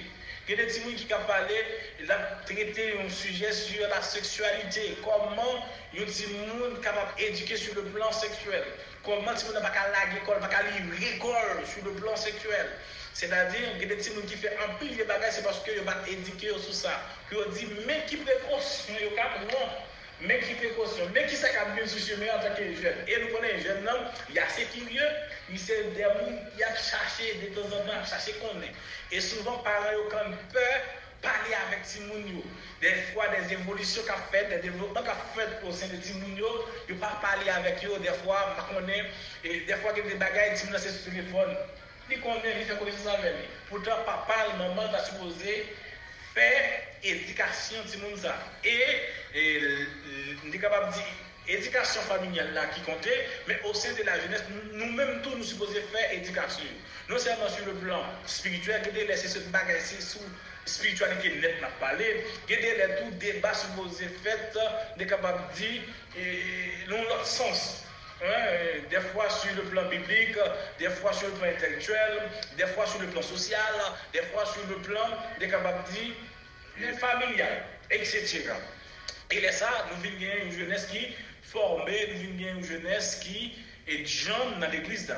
Il 0.48 0.56
y 0.56 0.60
a 0.60 0.64
des 0.64 0.70
gens 0.70 0.80
qui 0.96 1.14
ont 1.14 1.26
parlé, 1.26 1.54
traiter 2.46 2.94
un 3.04 3.10
sujet 3.10 3.52
sur 3.52 3.88
la 3.88 4.00
sexualité. 4.00 4.96
Comment 5.02 5.66
il 5.92 6.00
y 6.00 6.02
a 6.02 6.06
des 6.06 6.12
gens 6.12 6.80
capable 6.82 7.16
d'éduquer 7.18 7.56
sur 7.56 7.74
le 7.74 7.82
plan 7.86 8.12
sexuel? 8.12 8.64
Comment 9.04 9.32
ne 9.32 9.40
peux 9.40 9.52
pas 9.60 9.68
aller 9.68 10.14
l'école, 10.14 10.38
l'école 11.00 11.66
sur 11.66 11.84
le 11.84 11.92
plan 11.94 12.14
sexuel? 12.14 12.68
Se 13.14 13.28
da 13.28 13.44
di, 13.44 13.58
gen 13.78 13.88
de 13.88 13.96
ti 14.00 14.10
moun 14.10 14.26
ki 14.26 14.36
fe 14.40 14.50
anpil 14.66 14.96
de 14.96 15.04
bagay, 15.04 15.32
se 15.32 15.42
paske 15.44 15.74
yo 15.76 15.84
bat 15.84 16.06
edike 16.08 16.46
yo 16.48 16.58
sou 16.58 16.72
sa. 16.72 16.94
Yo 17.30 17.44
di, 17.52 17.66
men 17.84 18.00
ki 18.08 18.22
prekosyon 18.24 19.02
yo 19.02 19.10
kap, 19.18 19.36
non. 19.50 19.74
Men 20.22 20.40
ki 20.40 20.56
prekosyon, 20.62 21.12
men 21.12 21.28
ki 21.28 21.36
sa 21.36 21.50
kap 21.52 21.74
bin 21.76 21.88
sou 21.90 22.00
cheme 22.00 22.30
an 22.32 22.40
takye 22.46 22.70
jen. 22.80 23.04
E 23.04 23.20
nou 23.20 23.34
konen 23.34 23.60
jen 23.60 23.84
nan, 23.84 24.08
ya 24.32 24.46
se 24.56 24.64
kirye, 24.72 25.10
mi 25.50 25.60
se 25.60 25.76
demoun, 25.98 26.40
ya 26.60 26.72
chache 26.78 27.36
de 27.42 27.52
ton 27.56 27.68
zan 27.68 27.84
nan, 27.90 28.00
chache 28.08 28.32
konen. 28.40 28.80
E 29.12 29.20
souvan 29.20 29.60
paran 29.66 29.92
yo 29.98 30.08
kan 30.14 30.32
pe, 30.54 30.66
pale 31.22 31.52
avèk 31.66 31.84
ti 31.86 32.00
moun 32.08 32.24
yo. 32.32 32.40
De 32.80 32.94
fwa, 33.12 33.28
des 33.34 33.52
evolisyon 33.58 34.08
ka 34.08 34.16
fèt, 34.32 34.48
des 34.50 34.64
devolopman 34.64 35.04
ka 35.06 35.18
fèt 35.36 35.60
ou 35.62 35.76
sen 35.76 35.92
de 35.92 36.00
ti 36.02 36.16
moun 36.16 36.40
yo, 36.40 36.50
yo 36.88 36.96
pa 37.02 37.12
pale 37.22 37.52
avèk 37.60 37.84
yo, 37.84 38.00
de 38.02 38.16
fwa, 38.24 38.40
ma 38.56 38.66
konen, 38.72 39.12
de 39.44 39.78
fwa 39.84 39.92
gen 39.94 40.08
de 40.08 40.18
bagay, 40.22 40.56
ti 40.56 40.64
moun 40.64 40.78
nan 40.78 40.82
se 40.82 40.96
sou 40.96 41.12
telefon. 41.12 41.54
Fait 42.16 42.78
connaissance 42.78 43.06
avec 43.06 43.32
lui. 43.34 43.48
Pourtant, 43.68 43.96
papa, 44.04 44.54
maman 44.58 44.90
va 44.90 45.04
supposer 45.04 45.66
faire 46.34 46.82
éducation 47.02 47.76
de 47.84 48.68
Et, 48.68 49.38
et 49.38 49.60
on 50.46 50.52
est 50.52 50.58
capable 50.58 50.88
de 50.88 50.94
dire 50.94 51.04
éducation 51.48 52.00
familiale 52.02 52.52
là 52.54 52.66
qui 52.66 52.80
comptait, 52.82 53.26
mais 53.48 53.60
au 53.64 53.74
sein 53.74 53.92
de 53.94 54.02
la 54.04 54.18
jeunesse, 54.20 54.42
nous-mêmes 54.72 55.22
tous 55.22 55.34
nous 55.36 55.44
supposons 55.44 55.72
faire 55.72 56.12
éducation. 56.12 56.64
Non 57.08 57.18
seulement 57.18 57.48
sur 57.48 57.66
le 57.66 57.74
plan 57.74 58.02
spirituel, 58.26 58.82
que 58.82 58.90
de 58.90 59.06
laisser 59.06 59.28
ce 59.28 59.40
bagage 59.50 59.82
sous 59.98 60.20
spiritualité 60.64 61.30
net 61.40 61.60
n'a 61.60 61.68
parlé, 61.80 62.24
que 62.46 62.54
de 62.54 63.02
tout 63.02 63.10
débat 63.16 63.52
supposé 63.52 64.06
fait, 64.22 64.56
de 64.96 65.04
capable 65.04 65.40
de 65.52 65.56
dire, 65.56 65.82
dans 66.88 67.02
l'autre 67.02 67.26
sens. 67.26 67.84
Hein, 68.24 68.82
des 68.88 69.00
fois 69.00 69.28
sur 69.28 69.52
le 69.56 69.62
plan 69.62 69.84
biblique, 69.88 70.36
des 70.78 70.88
fois 70.90 71.12
sur 71.12 71.26
le 71.28 71.34
plan 71.34 71.48
intellectuel, 71.48 72.22
des 72.56 72.66
fois 72.66 72.86
sur 72.86 73.00
le 73.00 73.08
plan 73.08 73.22
social, 73.22 73.74
des 74.12 74.22
fois 74.22 74.46
sur 74.46 74.64
le 74.68 74.76
plan 74.76 75.08
des 75.40 75.48
capacités 75.48 76.12
familiales, 77.00 77.64
etc. 77.90 78.44
Et 79.32 79.40
là, 79.40 79.50
ça, 79.50 79.70
nous 79.90 80.02
venons 80.02 80.44
une 80.44 80.52
jeunesse 80.52 80.86
qui 80.86 81.08
formée, 81.42 82.14
nous 82.14 82.38
venons 82.38 82.58
une 82.58 82.64
jeunesse 82.64 83.20
qui 83.24 83.54
est 83.88 84.04
jeune 84.06 84.60
dans 84.60 84.70
l'église. 84.70 85.12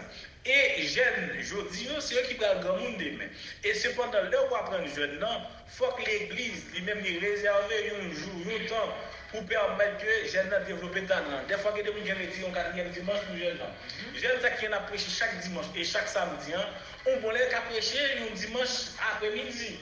E 0.44 0.82
jen, 0.84 1.40
jodi 1.40 1.86
yo, 1.88 2.00
se 2.04 2.18
yo 2.18 2.22
ki 2.28 2.34
pral 2.36 2.58
gamoun 2.60 2.98
demen. 3.00 3.30
E 3.64 3.72
sepandan, 3.80 4.26
le 4.28 4.42
ou 4.44 4.56
apren 4.58 4.84
jen 4.92 5.14
nan, 5.16 5.46
fok 5.78 6.02
l'Eglise 6.06 6.74
li 6.74 6.84
mèm 6.86 7.02
li 7.04 7.16
rezerve 7.22 7.80
yon 7.88 8.10
jou, 8.12 8.42
yon 8.48 8.66
tan 8.70 8.92
pou 9.32 9.42
permèt 9.50 9.96
ke 10.02 10.18
jen 10.30 10.50
nan 10.52 10.66
devlopè 10.68 11.06
tan 11.10 11.26
nan. 11.30 11.46
Defwa 11.50 11.74
gè 11.76 11.86
de 11.86 11.94
moun 11.94 12.06
jen 12.06 12.20
eti, 12.26 12.44
yon 12.44 12.54
kat 12.54 12.74
dimans 12.74 13.24
pou 13.24 13.34
nou 13.34 13.42
jen 13.42 13.58
nan. 13.58 13.72
Jen 14.20 14.38
sa 14.44 14.54
ki 14.54 14.68
yon 14.68 14.78
apreche 14.78 15.10
chak 15.14 15.40
dimans 15.42 15.72
e 15.74 15.86
chak 15.88 16.06
samdi 16.12 16.54
an, 16.58 16.78
on 17.10 17.18
bonè 17.24 17.48
apreche 17.62 18.06
yon 18.20 18.38
dimans 18.38 18.78
apre 19.10 19.34
midi. 19.34 19.74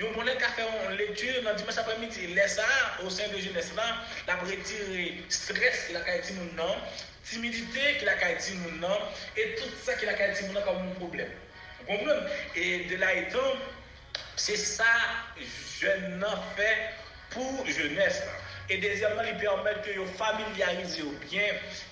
Yon 0.00 0.14
bonè 0.16 0.32
ka 0.40 0.48
fè 0.56 0.64
yon 0.64 0.94
lektur 0.96 1.42
nan 1.44 1.58
dimanche 1.60 1.82
apremidi. 1.82 2.30
Lè 2.32 2.46
sa, 2.48 2.64
ou 3.02 3.12
sen 3.12 3.28
de 3.34 3.42
jenès 3.44 3.68
lan, 3.76 3.98
la 4.28 4.38
bretire 4.40 5.08
stres 5.28 5.82
ki 5.88 5.96
la 5.96 6.00
ka 6.06 6.14
eti 6.16 6.36
moun 6.38 6.54
nan, 6.56 6.86
timidite 7.28 7.98
ki 7.98 8.08
la 8.08 8.14
ka 8.22 8.30
eti 8.32 8.56
moun 8.62 8.78
nan, 8.80 9.10
et 9.36 9.58
tout 9.58 9.74
sa 9.84 9.98
ki 10.00 10.08
la 10.08 10.14
ka 10.16 10.30
eti 10.30 10.46
moun 10.46 10.56
nan 10.56 10.64
ka 10.64 10.76
moun 10.78 10.96
problem. 11.02 11.34
Konploun? 11.84 12.24
E 12.56 12.64
de 12.88 13.00
la 13.02 13.12
etan, 13.20 13.60
se 14.36 14.56
sa 14.56 14.92
jen 15.80 16.18
nan 16.22 16.46
fe 16.56 16.70
pou 17.34 17.66
jenes 17.68 18.22
la. 18.26 18.39
Et 18.72 18.78
deuxièmement, 18.78 19.22
il 19.28 19.36
permet 19.36 19.72
que 19.84 19.98
vous 19.98 20.06
familiarisez 20.06 21.02
bien, 21.28 21.42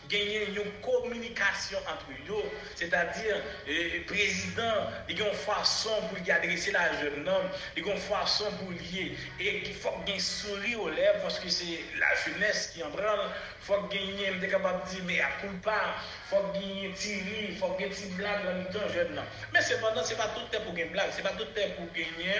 gagner 0.09 0.47
une 0.47 0.71
communication 0.81 1.79
entre 1.81 2.07
vous. 2.25 2.43
C'est-à-dire, 2.77 3.37
le 3.67 4.05
président, 4.05 4.87
il 5.09 5.19
y 5.19 5.23
a 5.23 5.27
une 5.29 5.35
façon 5.35 5.91
pour 6.09 6.19
adresser 6.33 6.71
la 6.71 6.93
jeune 7.01 7.29
homme, 7.29 7.51
il 7.77 7.85
y 7.85 7.91
a 7.91 7.93
une 7.93 7.99
façon 7.99 8.45
pour 8.61 8.71
lier. 8.71 9.17
Et 9.41 9.63
il 9.67 9.75
faut 9.75 9.91
qu'il 10.07 10.15
un 10.15 10.21
sourire 10.21 10.81
aux 10.81 10.89
lèvres 10.91 11.19
parce 11.21 11.41
que 11.41 11.49
c'est 11.49 11.81
la 11.99 12.15
jeunesse 12.25 12.71
qui 12.73 12.83
en 12.85 12.91
prend. 12.91 13.25
Il 13.61 13.65
faut 13.67 13.89
y 13.93 14.23
ait 14.23 14.29
un 14.29 14.47
capable 14.47 14.85
de 14.85 14.91
dire, 14.91 15.03
mais 15.05 15.21
à 15.21 15.31
coup 15.41 15.53
pas, 15.61 15.97
il 15.97 16.37
faut 16.37 16.55
ait 16.55 16.89
un 16.89 16.93
petit 16.93 17.15
rire, 17.15 17.49
il 17.51 17.57
faut 17.57 17.77
ait 17.77 17.83
une 17.83 17.91
petite 17.91 18.17
blague 18.17 18.47
en 18.47 18.55
même 18.55 18.69
temps, 18.71 18.89
jeune 18.95 19.19
homme. 19.19 19.25
Mais 19.53 19.63
cependant, 19.63 20.05
ce 20.05 20.11
n'est 20.11 20.17
pas 20.17 20.29
tout 20.29 20.43
le 20.49 20.57
temps 20.57 20.63
pour 20.63 20.75
gagner 20.75 20.87
une 20.87 20.93
blague, 20.93 21.11
ce 21.11 21.17
n'est 21.17 21.23
pas 21.25 21.31
tout 21.31 21.45
le 21.45 21.61
temps 21.61 21.75
pour 21.77 21.93
gagner 21.93 22.39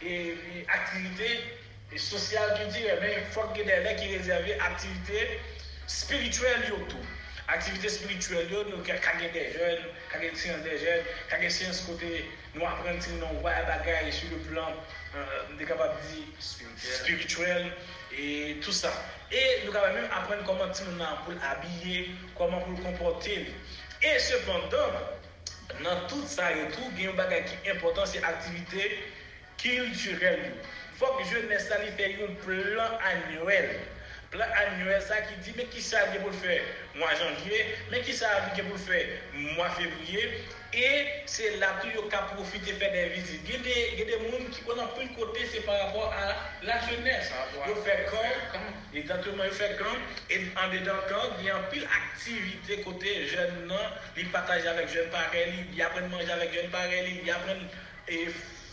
une 0.00 0.64
activité 0.68 1.40
E 1.92 1.98
sosyal 1.98 2.54
ki 2.54 2.68
dire, 2.70 3.00
men, 3.00 3.24
fok 3.34 3.56
gen 3.56 3.66
den 3.66 3.82
lè 3.82 3.96
ki 3.98 4.12
rezerve 4.12 4.54
aktivite 4.62 5.40
spirituel 5.90 6.68
yo 6.68 6.78
tou. 6.92 7.02
Aktivite 7.50 7.90
spirituel 7.90 8.52
yo 8.52 8.60
nou 8.68 8.84
kage 8.86 9.30
de 9.34 9.42
jen, 9.56 9.82
kage 10.12 10.30
siyans 10.38 10.62
de 10.62 10.76
jen, 10.78 11.02
kage 11.32 11.50
siyans 11.50 11.82
kote 11.88 12.10
nou 12.54 12.68
aprenti 12.68 13.16
nou 13.18 13.42
wè 13.42 13.56
bagay 13.66 14.12
sou 14.14 14.30
le 14.30 14.38
plan 14.46 14.78
de 15.58 15.66
kapab 15.66 15.98
di 16.06 16.22
spirituel 16.38 17.72
e 18.14 18.30
tout 18.62 18.76
sa. 18.76 18.94
E 19.34 19.42
nou 19.64 19.74
kapab 19.74 19.98
men 19.98 20.06
apren 20.14 20.46
koman 20.46 20.70
ti 20.70 20.86
nou 20.86 20.94
nan 21.02 21.18
pou 21.24 21.34
l'abye, 21.42 22.04
koman 22.38 22.62
pou 22.68 22.78
l'komporte. 22.78 23.40
E 23.98 24.18
sepandon, 24.30 25.00
nan 25.82 26.06
tout 26.06 26.30
sa 26.30 26.52
yo 26.54 26.70
tou 26.76 26.94
gen 26.94 27.08
yon 27.10 27.18
bagay 27.18 27.48
ki 27.50 27.74
important 27.74 28.14
se 28.14 28.22
aktivite 28.30 28.92
kilturel 29.58 30.52
yo. 30.52 30.60
fok 31.00 31.24
jounes 31.30 31.64
sa 31.64 31.80
li 31.80 31.90
fè 31.96 32.12
yon 32.18 32.36
plan 32.44 33.00
annuel. 33.08 33.72
Plan 34.30 34.52
annuel 34.62 35.00
sa 35.02 35.16
ki 35.26 35.38
di, 35.42 35.54
men 35.56 35.68
ki 35.72 35.82
sa 35.82 36.04
li 36.12 36.20
pou 36.22 36.30
l'fè 36.30 36.60
mwa 36.98 37.10
janvye, 37.18 37.60
men 37.90 38.04
ki 38.06 38.14
sa 38.14 38.30
li 38.44 38.62
pou 38.66 38.76
l'fè 38.76 39.00
mwa 39.56 39.70
fevriye, 39.78 40.26
e 40.76 40.90
se 41.26 41.48
la 41.58 41.72
tou 41.80 41.90
yo 41.96 42.04
ka 42.12 42.20
profite 42.34 42.76
fè 42.78 42.90
den 42.92 43.08
vizit. 43.16 43.48
Gè 43.48 44.04
de 44.06 44.20
moun 44.28 44.46
ki 44.52 44.66
konan 44.68 44.92
pou 44.92 45.02
l'kote 45.08 45.48
se 45.50 45.64
par 45.66 45.80
rapport 45.86 46.14
a 46.14 46.36
la 46.68 46.78
jounes. 46.84 47.32
Yo 47.64 47.80
fè 47.86 47.96
kan, 48.12 48.70
exactement 48.92 49.48
yo 49.48 49.56
fè 49.56 49.72
kan, 49.80 50.06
e 50.28 50.44
an 50.52 50.76
dedan 50.76 51.00
kan, 51.08 51.34
gè 51.40 51.50
an 51.56 51.66
pil 51.72 51.88
aktivite 51.88 52.82
kote 52.84 53.16
jen 53.32 53.56
non? 53.64 53.80
nan, 53.80 54.00
li 54.18 54.28
pataj 54.36 54.68
avèk 54.74 54.92
jen 54.92 55.10
pareli, 55.16 55.64
li 55.72 55.82
apren 55.86 56.12
manje 56.12 56.36
avèk 56.36 56.60
jen 56.60 56.70
pareli, 56.74 57.18
li 57.24 57.34
apren 57.34 57.64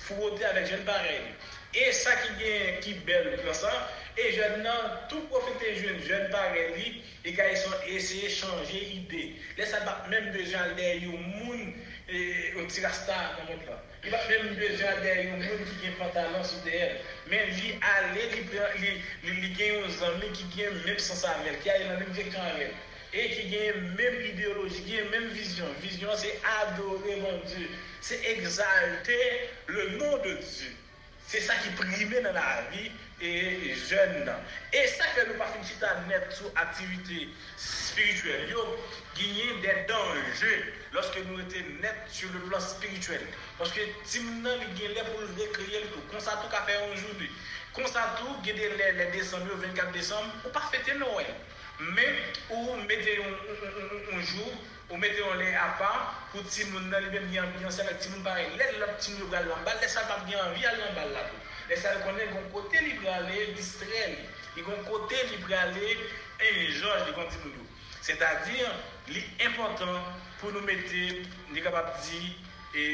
fwote 0.07 0.43
avèk 0.51 0.73
jen 0.75 0.85
pareli. 0.87 1.36
E 1.77 1.91
sa 1.93 2.15
ki 2.23 2.31
gen 2.39 2.79
ki 2.81 2.93
bel 3.05 3.27
klan 3.41 3.53
sa, 3.53 3.71
e 4.17 4.31
jen 4.33 4.63
nan 4.65 4.95
tou 5.11 5.21
profite 5.29 5.75
jen, 5.77 5.99
jen 6.07 6.25
pare 6.33 6.63
li, 6.73 6.95
e 7.21 7.33
ka 7.37 7.45
yon 7.51 7.75
esye 7.95 8.31
chanje 8.33 8.81
ide. 8.95 9.27
Le 9.59 9.67
sa 9.69 9.83
bak 9.85 10.07
menm 10.09 10.31
dejan 10.33 10.73
le 10.79 10.89
yon 11.03 11.21
moun 11.35 11.61
e, 12.09 12.17
o 12.57 12.65
tirasta 12.65 13.19
nan 13.35 13.45
moun 13.51 13.61
plan. 13.67 13.85
I 14.07 14.15
bak 14.15 14.25
menm 14.31 14.57
dejan 14.57 15.03
le 15.05 15.13
yon 15.27 15.45
moun 15.45 15.63
ki 15.69 15.77
gen 15.83 15.95
pantalon 16.01 16.49
sou 16.49 16.65
de 16.65 16.73
el. 16.87 16.97
Men 17.29 17.53
li 17.59 17.77
ale 17.93 18.25
li, 18.33 18.43
li, 18.81 18.97
li, 19.27 19.37
li 19.43 19.53
gen 19.59 19.77
yon 19.77 19.95
zanmi 20.01 20.33
ki 20.33 20.49
gen 20.57 20.81
menm 20.87 20.97
san 20.97 21.21
sa 21.21 21.37
mel, 21.45 21.61
ki 21.61 21.75
a 21.75 21.79
yon 21.83 21.97
anil 21.99 22.13
de 22.17 22.29
kan 22.33 22.53
mel. 22.57 22.73
et 23.13 23.29
qui 23.29 23.57
a 23.57 23.73
même 23.73 24.21
idéologie, 24.33 24.81
qui 24.83 24.99
a 24.99 25.05
même 25.05 25.29
vision. 25.29 25.65
Vision, 25.81 26.09
c'est 26.15 26.39
adorer 26.61 27.15
mon 27.21 27.37
Dieu, 27.45 27.69
c'est 28.01 28.23
exalter 28.25 29.49
le 29.67 29.97
nom 29.97 30.17
de 30.17 30.33
Dieu. 30.33 30.75
Se 31.27 31.41
sa 31.43 31.57
ki 31.59 31.73
prime 31.75 32.21
nan 32.23 32.37
la 32.37 32.61
vi 32.71 32.87
e 33.19 33.31
jen 33.75 34.13
nan. 34.23 34.39
E 34.71 34.83
sa 34.93 35.09
ke 35.11 35.25
nou 35.27 35.35
pa 35.39 35.49
fin 35.51 35.65
chita 35.67 35.89
net 36.07 36.29
sou 36.31 36.51
aktivite 36.55 37.25
spirituel 37.59 38.47
yo, 38.53 38.63
genye 39.17 39.57
de 39.65 39.75
danje 39.89 40.53
loske 40.95 41.25
nou 41.27 41.41
ete 41.43 41.65
net 41.83 41.99
sou 42.15 42.31
le 42.31 42.45
plan 42.47 42.63
spirituel. 42.63 43.27
Paske 43.59 43.89
tim 44.07 44.29
nan 44.45 44.55
li 44.63 44.71
genye 44.79 44.95
le 44.95 45.05
pou 45.09 45.27
rekriye 45.41 45.83
li 45.83 45.91
tou. 45.91 46.05
Konsa 46.13 46.37
tou 46.39 46.53
ka 46.53 46.63
fe 46.69 46.79
anjou 46.85 47.19
li. 47.19 47.27
Konsa 47.75 48.07
tou 48.21 48.39
gen 48.47 48.55
de 48.57 48.71
le, 48.79 48.89
le 49.01 49.11
december, 49.17 49.59
24 49.67 49.91
december, 49.93 50.47
ou 50.47 50.55
pa 50.55 50.63
fete 50.71 50.95
nou 51.01 51.19
en. 51.21 51.35
Men 51.77 52.15
ou 52.49 52.79
mette 52.87 53.19
yon 53.19 54.21
jour 54.31 54.55
ou 54.89 54.97
mette 54.97 55.19
yon 55.19 55.35
lè 55.35 55.49
apan 55.59 55.95
pou 56.31 56.43
ti 56.47 56.63
moun 56.71 56.85
nan 56.87 57.03
li 57.03 57.09
men 57.11 57.25
ni 57.27 57.39
ambiyanse 57.41 57.81
avèk 57.83 57.99
ti 57.99 58.11
moun 58.13 58.23
pare, 58.23 58.45
lè 58.55 58.67
lop 58.79 58.93
ti 59.03 59.11
moun 59.17 59.31
gal 59.33 59.43
bral 59.43 59.57
lambal 59.57 59.81
lè 59.81 59.89
sa 59.91 60.05
pa 60.07 60.21
bien 60.27 60.39
anvi 60.45 60.63
al 60.65 60.79
lambal 60.79 61.11
la 61.11 61.25
pou 61.27 61.71
lè 61.71 61.79
sa 61.81 61.91
rekonnen 61.97 62.31
yon 62.35 62.47
kote 62.53 62.83
li 62.85 62.93
bralè 63.01 63.41
bistre 63.57 64.05
li. 64.13 64.21
Yon 64.61 64.85
kote 64.87 65.19
li 65.31 65.41
bralè 65.43 65.89
e 66.39 66.53
jòj 66.79 67.03
li 67.09 67.17
kon 67.17 67.27
ti 67.33 67.41
moun 67.43 67.57
yo. 67.57 67.67
Sè 67.99 68.15
ta 68.21 68.31
dir 68.45 68.71
li 69.11 69.25
important 69.49 70.23
pou 70.39 70.55
nou 70.55 70.63
mette 70.63 71.03
ni 71.51 71.65
kapap 71.65 71.91
di 72.07 72.21
e 72.71 72.87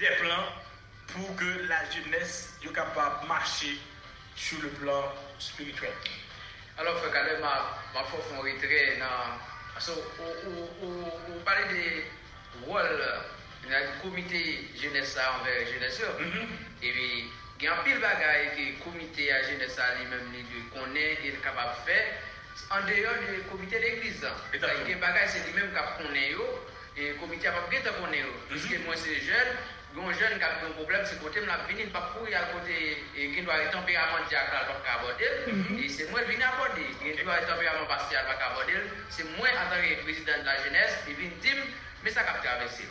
de 0.00 0.16
plan 0.22 0.48
pou 1.12 1.36
ke 1.36 1.52
la 1.68 1.82
jeunesse 1.92 2.56
yo 2.64 2.72
kapap 2.72 3.26
mache 3.28 3.76
sou 4.32 4.64
le 4.64 4.72
plan 4.80 5.12
spirituel. 5.36 5.92
Alors 6.80 6.96
fè 7.04 7.12
kade, 7.12 7.36
ma 7.44 8.08
fò 8.08 8.24
fò 8.30 8.40
ritre 8.48 8.96
nan 8.96 9.49
Ou 9.88 11.40
pale 11.44 11.64
de 11.72 12.04
wol 12.66 12.90
nan 13.70 13.86
komite 14.02 14.40
jenesa 14.76 15.24
anver 15.34 15.64
jenese 15.72 16.02
yo 16.02 16.10
E 16.82 16.92
vi 16.92 17.32
gen 17.58 17.80
pil 17.84 18.00
bagay 18.00 18.50
ki 18.56 18.66
komite 18.84 19.30
a 19.32 19.40
jenesa 19.48 19.94
li 19.96 20.04
menm 20.10 20.32
li 20.32 20.44
konen 20.74 21.24
e 21.24 21.32
kapap 21.40 21.80
fe 21.86 21.96
An 22.76 22.84
deyon 22.86 23.24
de 23.24 23.40
komite 23.48 23.80
de 23.80 23.88
eglizan 23.94 24.36
Gen 24.52 25.00
bagay 25.00 25.28
se 25.28 25.40
li 25.46 25.56
menm 25.56 25.72
kap 25.72 25.96
konen 25.96 26.28
yo 26.30 26.44
E 26.96 27.14
komite 27.16 27.48
apap 27.48 27.70
geta 27.72 27.96
konen 27.96 28.20
yo 28.20 28.32
Piske 28.52 28.84
mwen 28.84 28.98
se 28.98 29.16
jen 29.16 29.56
Gon 29.94 30.12
jen 30.14 30.38
kap 30.38 30.60
yon 30.62 30.74
problem 30.78 31.02
se 31.06 31.16
kote 31.18 31.40
m 31.42 31.48
la 31.50 31.56
pou 32.14 32.26
yal 32.30 32.44
kote 32.52 32.76
gen 33.16 33.44
do 33.44 33.50
a 33.50 33.56
yon 33.58 33.72
temperament 33.74 34.28
diakal 34.30 34.68
bak 34.68 34.84
kabodel. 34.86 35.34
E 35.82 35.88
se 35.90 36.06
mwen 36.12 36.28
vini 36.28 36.44
apodi, 36.46 36.86
gen 37.02 37.18
do 37.18 37.30
a 37.30 37.38
yon 37.40 37.48
temperament 37.48 37.88
pasyal 37.90 38.24
bak 38.28 38.38
kabodel. 38.38 38.86
Se 39.10 39.26
mwen 39.34 39.56
atanre 39.64 39.96
prezident 40.04 40.46
la 40.46 40.54
jenes, 40.62 40.94
vin 41.18 41.34
tim, 41.42 41.58
me 42.04 42.10
sa 42.10 42.22
kap 42.22 42.38
travese. 42.44 42.86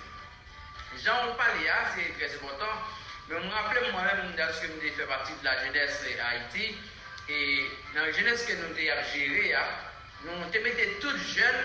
Jan 0.99 1.29
ou 1.29 1.37
pali 1.39 1.63
ya, 1.63 1.79
se 1.95 2.03
trese 2.19 2.41
montan, 2.43 2.75
men 3.29 3.47
mwen 3.47 3.57
aple 3.63 3.79
mwen 3.79 3.95
mwen 3.95 4.23
mwen 4.25 4.35
daske 4.35 4.67
mwen 4.67 4.83
de 4.83 4.91
fe 4.99 5.07
pati 5.07 5.39
de 5.39 5.47
la 5.47 5.55
jenes 5.63 6.03
Haiti. 6.19 6.73
E 7.29 7.39
nan 7.95 8.11
jenes 8.11 8.43
ke 8.43 8.59
nou 8.59 8.75
te 8.75 8.91
ap 8.91 9.05
jere 9.13 9.47
ya, 9.53 9.63
nou 10.27 10.51
te 10.51 10.59
mette 10.67 10.91
tout 10.99 11.27
jen 11.31 11.59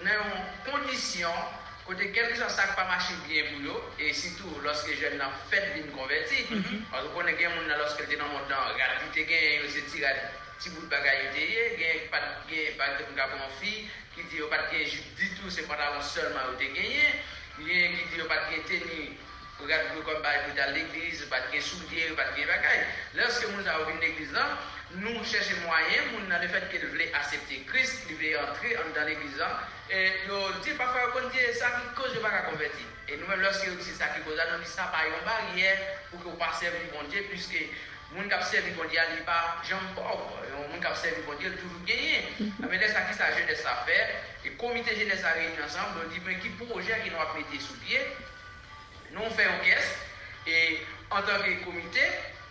nan 0.00 0.14
yon 0.14 0.52
kondisyon 0.70 1.56
kote 1.88 2.12
kelke 2.12 2.36
jan 2.36 2.50
sak 2.52 2.76
pa 2.76 2.84
machi 2.84 3.16
bien 3.24 3.48
pou 3.48 3.64
yo, 3.64 3.76
e 3.96 4.12
sitou 4.12 4.60
loske 4.60 4.92
jen 5.00 5.16
nan 5.16 5.32
fet 5.48 5.70
bin 5.72 5.86
konverti, 5.96 6.44
anzo 6.92 7.08
konen 7.14 7.38
gen 7.40 7.54
moun 7.54 7.64
nan 7.64 7.80
loske 7.80 8.04
te 8.04 8.18
nan 8.20 8.28
moun 8.28 8.44
dan, 8.50 8.76
gati 8.76 9.08
te 9.14 9.24
gen 9.30 9.62
yo 9.62 9.70
se 9.72 9.80
ti 9.88 10.02
gati 10.04 10.20
ti 10.60 10.74
bout 10.74 10.84
bagay 10.92 11.16
yo 11.22 11.30
te 11.32 11.46
ye, 11.48 11.62
gen 11.80 12.04
pat 12.12 12.44
gen 12.50 12.76
pat 12.76 13.00
gen 13.00 13.08
mga 13.14 13.28
bon 13.32 13.56
fi, 13.62 13.72
ki 14.12 14.26
di 14.28 14.42
yo 14.42 14.50
pat 14.52 14.68
gen 14.68 14.84
jip 14.84 15.16
ditou 15.16 15.48
se 15.48 15.64
pantalon 15.64 16.04
solman 16.04 16.50
yo 16.50 16.58
te 16.60 16.68
genye, 16.76 17.08
gen 17.64 17.96
ki 17.96 18.04
di 18.12 18.20
yo 18.20 18.28
pat 18.28 18.52
gen 18.52 18.68
teni, 18.68 19.08
gati 19.64 19.88
pou 19.94 20.04
kon 20.04 20.20
bay 20.20 20.44
pou 20.44 20.60
dal 20.60 20.76
l'eglize, 20.76 21.24
pat 21.32 21.48
gen 21.54 21.64
soudye, 21.64 22.12
pat 22.20 22.36
gen 22.36 22.52
bagay, 22.52 22.84
loske 23.16 23.48
moun 23.54 23.64
sa 23.64 23.80
ou 23.80 23.88
vin 23.88 23.96
l'eglize 24.04 24.36
nan, 24.36 24.60
nou 24.96 25.24
chèche 25.24 25.56
mwayen, 25.64 26.12
moun 26.12 26.28
nan 26.30 26.40
le 26.40 26.62
ke 26.72 26.80
l 26.80 26.86
vle 26.94 27.10
asepte 27.20 27.60
Christ, 27.68 28.08
li 28.08 28.16
vle 28.20 28.36
antre 28.40 28.76
an 28.80 28.94
dan 28.96 29.08
l'eglizan, 29.10 29.58
e 29.92 30.04
nou 30.28 30.62
di 30.64 30.72
pa 30.78 30.88
fwa 30.92 31.10
kon 31.12 31.28
di 31.34 31.44
sa 31.58 31.74
ki 31.76 31.92
koz 31.98 32.14
yo 32.16 32.24
baka 32.24 32.46
konverti. 32.48 32.86
E 33.08 33.16
nou 33.16 33.28
mèm 33.28 33.44
lòske 33.44 33.68
yo 33.68 33.76
di 33.76 33.92
sa 33.92 34.12
ki 34.14 34.24
koz 34.24 34.40
an, 34.40 34.54
nou 34.54 34.64
di 34.64 34.70
sa 34.70 34.88
pa 34.94 35.04
yon 35.08 35.28
barriè 35.28 35.76
pou 36.10 36.24
ke 36.24 36.32
ou 36.32 36.40
pa 36.40 36.54
servi 36.56 36.88
bon 36.94 37.06
Dje, 37.12 37.26
pwiske 37.28 37.68
Moun 38.14 38.28
kap 38.28 38.42
servi 38.42 38.70
bon 38.72 38.88
Dieu, 38.88 39.00
il 39.18 39.24
pas 39.24 39.60
jambe 39.68 39.84
pauvre. 39.94 40.40
Moun 40.70 40.80
kap 40.80 40.96
servi 40.96 41.20
bon 41.26 41.36
Dieu, 41.38 41.52
toujours 41.56 41.84
gagné. 41.84 42.24
Mais 42.58 42.78
là, 42.78 42.88
ça 42.88 43.02
qui 43.02 43.14
ça 43.14 43.36
jeunesse 43.36 43.64
à 43.66 43.84
faire, 43.84 44.08
et 44.44 44.50
comité 44.52 44.96
jeunesse 44.96 45.22
à 45.24 45.32
réunir 45.32 45.62
ensemble, 45.64 46.06
on 46.06 46.08
dit, 46.08 46.20
mais 46.24 46.38
qui 46.38 46.48
projet 46.48 47.00
qui 47.04 47.10
nous 47.10 47.18
a 47.18 47.34
mis 47.36 47.60
sous 47.60 47.74
pied, 47.84 48.00
nous 49.12 49.20
on 49.20 49.30
fait 49.30 49.44
une 49.44 49.60
caisse, 49.60 49.98
et 50.46 50.78
en 51.10 51.20
tant 51.20 51.36
que 51.36 51.64
comité, 51.64 52.00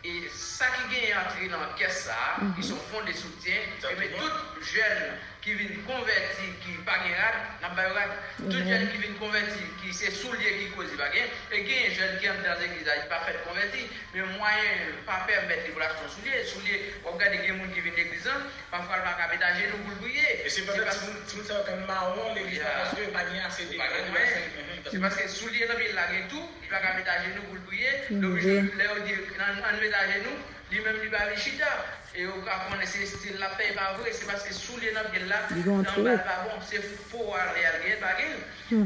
et 0.04 0.30
ça 0.30 0.66
qui 0.68 0.96
gagne 0.96 1.18
entré 1.18 1.48
dans 1.50 1.60
la 1.60 1.74
caisse, 1.78 2.06
ça, 2.06 2.44
ils 2.58 2.64
sont 2.64 2.78
fonds 2.92 3.04
de 3.06 3.12
soutien, 3.12 3.56
et 3.56 3.96
mais 3.98 4.10
tout 4.10 4.62
jeune 4.62 5.14
ki 5.48 5.54
vin 5.56 5.80
konverti 5.88 6.48
ki 6.60 6.74
pa 6.84 6.96
gen 7.04 7.16
rad, 7.16 7.36
nan 7.64 7.72
bay 7.76 7.88
rad. 7.96 8.12
Tout 8.36 8.52
mhm. 8.52 8.68
jen 8.68 8.90
ki 8.92 8.98
vin 9.00 9.14
konverti 9.20 9.64
ki 9.80 9.94
se 9.96 10.12
soulye 10.12 10.50
ki 10.58 10.66
kozi 10.76 10.98
pa 11.00 11.08
gen, 11.14 11.30
e 11.56 11.62
gen 11.64 11.94
jen 11.96 12.18
ki 12.20 12.28
an 12.28 12.42
dan 12.44 12.60
zekliza, 12.60 12.98
ki 13.00 13.08
pa 13.08 13.22
fet 13.24 13.40
konverti, 13.46 13.86
men 14.12 14.28
mwayen 14.34 14.98
pa 15.08 15.22
permet 15.30 15.64
li 15.64 15.72
vola 15.72 15.88
son 15.96 16.12
soulye, 16.18 16.42
soulye, 16.52 16.82
wap 17.06 17.16
gade 17.22 17.40
gen 17.46 17.62
moun 17.62 17.72
ki 17.72 17.86
vin 17.86 17.96
deklizan, 17.96 18.44
pa 18.74 18.82
fwa 18.84 19.00
l 19.00 19.06
pa 19.08 19.14
kapita 19.22 19.54
jen 19.62 19.72
ou 19.78 19.86
koul 19.86 19.96
bouye. 20.04 20.28
E 20.44 20.52
se 20.52 20.66
patet 20.68 21.00
tout 21.32 21.48
sa 21.48 21.62
wakam 21.62 21.88
ma 21.88 22.02
ou 22.10 22.28
an 22.28 22.36
deklizan, 22.36 22.68
paske 22.84 23.08
pa 23.16 23.24
gen 23.32 23.48
ase 23.48 23.70
deklizan. 23.72 24.12
Mhm. 24.12 24.92
Se 24.92 25.00
paske 25.06 25.30
soulye 25.38 25.72
nan 25.72 25.80
bil 25.80 25.96
la 25.96 26.10
gen 26.12 26.28
tou, 26.34 26.44
mhm. 26.44 26.60
li 26.66 26.76
pa 26.76 26.84
kapita 26.90 27.22
jen 27.24 27.40
ou 27.40 27.54
koul 27.54 27.64
bouye, 27.72 27.96
lè 28.12 28.92
ou 28.92 29.08
di 29.08 29.16
nan 29.40 29.80
meta 29.80 30.04
jen 30.12 30.28
ou, 30.28 30.44
li 30.76 30.84
men 30.84 31.00
li 31.06 31.16
ba 31.16 31.24
vichita. 31.32 31.72
E 32.18 32.22
yo 32.22 32.34
ka 32.42 32.66
kone 32.66 32.86
se 32.88 33.06
stil 33.06 33.38
la 33.38 33.50
pey 33.58 33.76
pa 33.78 33.92
vwe, 33.94 34.10
se 34.10 34.26
paske 34.26 34.50
sou 34.50 34.80
li 34.82 34.90
nan 34.90 35.06
gen 35.14 35.28
la, 35.30 35.38
nan 35.54 35.84
bal 36.02 36.18
pa 36.26 36.38
bon, 36.48 36.64
se 36.66 36.80
pou 37.12 37.36
al 37.38 37.52
real 37.54 37.78
gen, 37.84 38.00
pa 38.02 38.16
gen. 38.18 38.34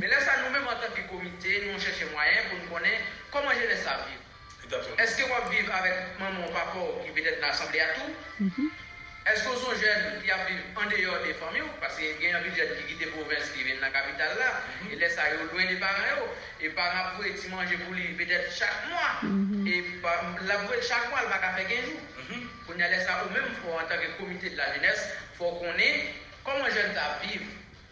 Me 0.01 0.09
lè 0.11 0.19
sa 0.19 0.33
nou 0.41 0.51
mèm 0.51 0.67
an 0.67 0.81
tanke 0.83 1.05
komite, 1.07 1.53
nou 1.63 1.79
chèche 1.79 2.09
mwayen 2.11 2.49
pou 2.49 2.59
nou 2.59 2.73
konen, 2.73 3.07
koman 3.31 3.55
jè 3.55 3.69
lè 3.71 3.79
sa 3.85 3.95
viv? 4.03 4.19
Eske 5.05 5.29
wap 5.31 5.47
viv 5.47 5.71
avèk 5.79 6.19
maman, 6.19 6.51
papa 6.51 6.83
ou 6.83 6.99
ki 7.05 7.15
bidèt 7.15 7.39
nan 7.39 7.55
asamble 7.55 7.87
atou? 7.87 8.67
Esko 9.31 9.55
son 9.63 9.79
jen 9.79 10.19
ki 10.19 10.35
ap 10.35 10.43
viv 10.51 10.83
an 10.83 10.91
deyo 10.91 11.15
de 11.23 11.39
fami 11.39 11.63
ou? 11.63 11.71
Paske 11.79 12.11
gen 12.19 12.35
yon 12.35 12.47
bidèt 12.49 12.77
ki 12.81 12.87
gite 12.91 13.13
provins 13.15 13.55
ki 13.55 13.63
ven 13.63 13.79
nan 13.79 13.95
kapital 13.95 14.35
la, 14.43 14.53
e 14.91 14.99
lè 14.99 15.15
sa 15.15 15.31
yo 15.31 15.45
lwen 15.53 15.71
de 15.71 15.79
paran 15.79 16.17
yo, 16.17 16.31
e 16.59 16.75
paran 16.75 17.13
pou 17.15 17.31
eti 17.31 17.47
manje 17.55 17.79
pou 17.85 17.95
li 17.95 18.11
bidèt 18.19 18.51
chak 18.59 18.89
mwa, 18.91 19.11
e 19.71 19.83
la 20.51 20.65
pou 20.65 20.75
eti 20.75 20.91
chak 20.91 21.13
mwa, 21.13 21.23
l 21.23 21.37
baka 21.37 21.59
fe 21.61 21.69
genjou. 21.71 22.50
Ou 22.67 22.77
nè 22.77 22.87
lè 22.87 22.99
sa 23.03 23.23
ou 23.23 23.31
mèm 23.33 23.47
fò 23.61 23.79
an 23.79 23.87
tanke 23.89 24.13
komite 24.19 24.51
de 24.53 24.55
la 24.55 24.69
jenès, 24.75 25.01
fò 25.37 25.49
konè 25.59 25.89
koman 26.45 26.71
jen 26.71 26.93
ta 26.95 27.17
viv. 27.23 27.43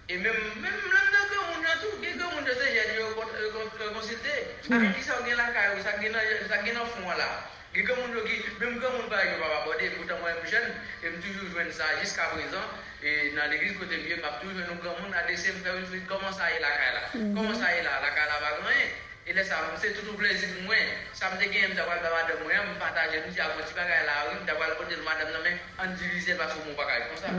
E 0.07 0.17
mèm 0.17 0.37
lèm 0.63 1.07
dè 1.15 1.23
gè 1.31 1.39
moun 1.49 1.65
an 1.65 1.81
tou, 1.81 1.97
gè 2.03 2.13
gè 2.13 2.27
moun 2.33 2.45
dè 2.47 2.55
se 2.59 2.69
jen 2.75 2.93
yo 2.99 3.09
konsilte. 3.17 4.35
Amin 4.69 4.93
ki 4.93 5.03
sa 5.03 5.17
gen 5.25 5.39
la 5.39 5.49
kare, 5.55 5.81
sa 5.83 5.97
gen 5.99 6.77
an 6.77 6.93
fon 6.93 7.09
la. 7.17 7.29
Gè 7.73 7.83
gè 7.85 7.97
moun 7.97 8.13
do 8.13 8.23
gè, 8.27 8.37
mèm 8.61 8.79
gè 8.79 8.93
moun 8.95 9.09
bagè 9.09 9.35
wap 9.41 9.57
abode, 9.57 9.91
koutan 9.97 10.21
mwen 10.21 10.39
mwen 10.39 10.53
jen, 10.53 10.71
mèm 11.03 11.19
toujou 11.25 11.51
jwen 11.51 11.73
sa 11.73 11.91
jiska 11.99 12.31
prezan. 12.35 12.71
E 13.01 13.33
nan 13.35 13.49
l'eglise 13.49 13.77
kote 13.81 13.99
mwen, 13.99 14.21
mèm 14.21 14.39
toujou 14.39 14.55
jwen 14.55 14.71
nou 14.71 14.85
gè 14.85 14.95
moun 15.01 15.19
adese 15.25 15.57
mwen 15.57 15.83
fè 15.83 15.97
wè, 15.97 16.05
koman 16.13 16.33
sa 16.39 16.53
yè 16.53 16.63
la 16.63 16.73
kare 16.77 16.95
la. 16.95 17.05
Koman 17.35 17.57
sa 17.57 17.75
yè 17.75 17.85
la, 17.85 17.99
la 18.05 18.15
kare 18.15 18.31
la 18.31 18.41
bagè 18.47 18.65
mwen 18.65 18.83
yè. 18.85 18.89
La 19.29 19.43
caille 19.43 19.49
là, 19.49 19.55
va 19.55 19.69
rien. 19.69 19.77
Et 19.77 19.77
là, 19.77 19.77
ça, 19.77 19.77
c'est 19.81 19.93
tout 19.93 20.11
un 20.11 20.15
plaisir 20.15 20.49
pour 20.55 20.63
moi. 20.63 20.75
Ça 21.13 21.29
me 21.29 21.37
dit 21.37 21.75
d'avoir 21.75 21.97
madame 22.01 22.41
moi, 22.43 22.53
me 22.65 22.79
partager, 22.79 23.21
nous 23.25 23.33
dire, 23.33 23.45
petit 23.57 23.73
bagage 23.73 24.05
là, 24.05 24.25
d'avoir 24.45 24.69
le 24.69 24.75
côté 24.75 24.95
de 24.95 25.01
madame, 25.01 25.29
mais 25.43 25.57
en 25.77 25.93
diviser 25.93 26.33
parce 26.33 26.53
que 26.53 26.59
mon 26.65 26.73
bagage 26.75 27.03
comme 27.09 27.21
ça. 27.21 27.29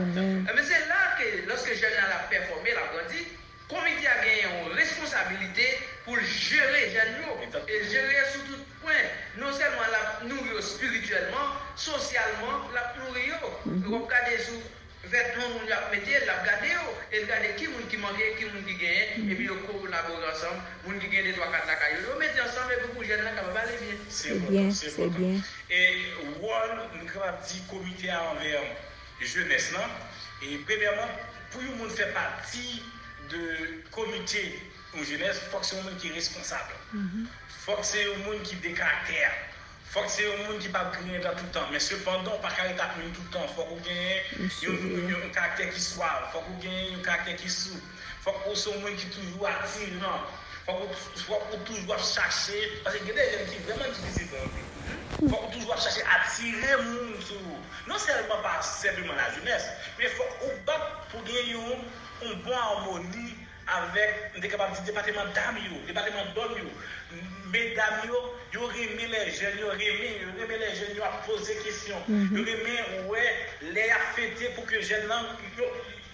Mais 0.55 0.63
c'est 0.63 0.87
là 0.87 1.17
que, 1.19 1.47
lorsque 1.47 1.73
j'ai 1.73 1.89
la 1.89 2.27
performé, 2.29 2.71
la 2.71 2.87
grandi, 2.95 3.27
comité 3.67 4.07
a 4.07 4.17
gagné 4.23 4.45
une 4.67 4.73
responsabilité 4.73 5.79
pour 6.05 6.19
gérer 6.19 6.87
les 6.87 6.91
jeunes 6.91 7.15
et 7.67 7.83
gérer 7.89 8.25
sur 8.31 8.43
tout 8.45 8.63
point. 8.81 8.93
Non 9.37 9.51
seulement 9.53 9.87
la 9.91 10.27
nourrir 10.27 10.63
spirituellement, 10.63 11.55
socialement, 11.75 12.67
la 12.73 12.95
nourrir. 12.99 13.35
Regarder 13.65 14.39
sur 14.43 14.59
vêtements 15.11 15.59
y 15.67 15.71
a 15.71 15.89
metté 15.91 16.25
la 16.25 16.39
regarder 16.41 16.71
et 17.11 17.19
regarder 17.23 17.49
qui 17.57 17.67
moun 17.67 17.85
qui 17.89 17.97
manquait 17.97 18.35
qui 18.37 18.45
moun 18.45 18.63
qui 18.65 18.75
gagne 18.75 19.29
et 19.29 19.35
puis 19.35 19.49
on 19.49 19.59
collabore 19.67 20.23
ensemble 20.31 20.61
moun 20.85 20.99
qui 20.99 21.07
gagne 21.09 21.25
des 21.25 21.33
trois 21.33 21.51
quatre 21.51 21.67
la 21.67 21.99
yo 21.99 22.17
mettez 22.17 22.41
ensemble 22.41 22.73
et 22.73 22.87
pour 22.87 23.03
jeunes 23.03 23.23
là 23.23 23.31
capable 23.31 23.57
aller 23.57 23.77
bien. 23.77 23.95
C'est 24.09 24.39
bien 24.49 24.71
c'est 24.71 24.95
bien. 25.09 25.41
Et 25.69 26.13
rôle 26.39 26.77
nous 26.99 27.07
capable 27.07 27.43
dit 27.45 27.61
comité 27.69 28.11
envers 28.11 28.63
jeunesse 29.19 29.71
là. 29.73 29.89
Et 30.43 30.57
premièrement 30.65 31.09
pour 31.51 31.61
vous 31.61 31.75
monde 31.75 31.91
faire 31.91 32.13
partie 32.13 32.81
de 33.29 33.83
comité 33.91 34.59
en 34.97 35.03
jeunesse 35.03 35.39
faut 35.51 35.59
que 35.59 35.65
c'est 35.65 35.77
un 35.77 35.83
monde 35.83 35.97
qui 35.97 36.07
est 36.07 36.13
responsable. 36.13 36.73
Faut 37.65 37.75
que 37.75 37.85
c'est 37.85 38.05
un 38.05 38.17
monde 38.25 38.41
qui 38.43 38.55
a 38.55 38.59
des 38.59 38.73
caractères 38.73 39.33
Fok 39.91 40.07
se 40.07 40.23
yon 40.23 40.37
moun 40.45 40.59
ki 40.63 40.69
pa 40.71 40.85
brinye 40.87 41.17
ta 41.19 41.33
toutan, 41.35 41.65
men 41.67 41.81
sepandon 41.83 42.37
pa 42.39 42.47
kare 42.55 42.77
ta 42.79 42.85
prinye 42.93 43.11
toutan, 43.11 43.43
fok 43.57 43.73
ou 43.73 43.79
genye 43.83 44.21
yon 45.09 45.25
karakter 45.35 45.67
ki 45.75 45.81
swav, 45.83 46.29
fok 46.31 46.47
ou 46.47 46.61
genye 46.63 46.93
yon 46.93 47.01
karakter 47.03 47.35
ki 47.41 47.51
sou, 47.51 47.75
fok 48.23 48.45
ou 48.47 48.55
son 48.55 48.77
moun 48.85 48.95
ki 48.95 49.09
toujou 49.11 49.49
atir 49.49 49.91
nan, 49.97 50.23
fok 50.69 51.43
ou 51.51 51.59
toujou 51.67 51.91
ap 51.91 52.05
chache, 52.07 52.61
pase 52.85 53.03
genye 53.03 53.25
yon 53.33 53.51
ki 53.51 53.59
vreman 53.65 53.91
ki 53.97 54.05
vizit 54.05 54.37
an, 54.39 54.55
fok 55.25 55.35
ou 55.41 55.51
toujou 55.57 55.75
ap 55.75 55.83
chache 55.83 56.07
atire 56.15 56.79
moun 56.85 57.11
sou, 57.27 57.59
non 57.91 57.99
selman 57.99 58.47
pa 58.47 58.61
sepleman 58.63 59.19
la 59.19 59.27
jounes, 59.35 59.67
men 59.99 60.15
fok 60.15 60.47
ou 60.47 60.55
bat 60.71 60.87
pou 61.11 61.27
genye 61.27 61.57
yon, 61.57 61.83
yon 62.23 62.39
bon 62.47 62.55
harmoni 62.55 63.27
avek, 63.75 64.39
mdekabab 64.39 64.71
di 64.71 64.87
departement 64.87 65.35
dam 65.35 65.59
yo, 65.67 65.83
departement 65.91 66.31
dom 66.39 66.55
yo, 66.63 66.71
Mesdames, 67.51 68.07
yo 68.53 68.67
remet 68.67 69.07
les 69.07 69.31
jeunes, 69.31 69.59
yo 69.59 69.69
remet, 69.69 70.57
les 70.57 70.75
jeunes, 70.75 70.95
yo 70.95 71.03
a 71.03 71.21
posé 71.25 71.55
question. 71.63 71.97
Yo 72.07 72.43
remet, 72.43 73.07
ouais, 73.07 73.35
les 73.73 73.91
fêté 74.15 74.49
pour 74.55 74.65
que 74.65 74.75
les 74.75 74.83
jeunes 74.83 75.09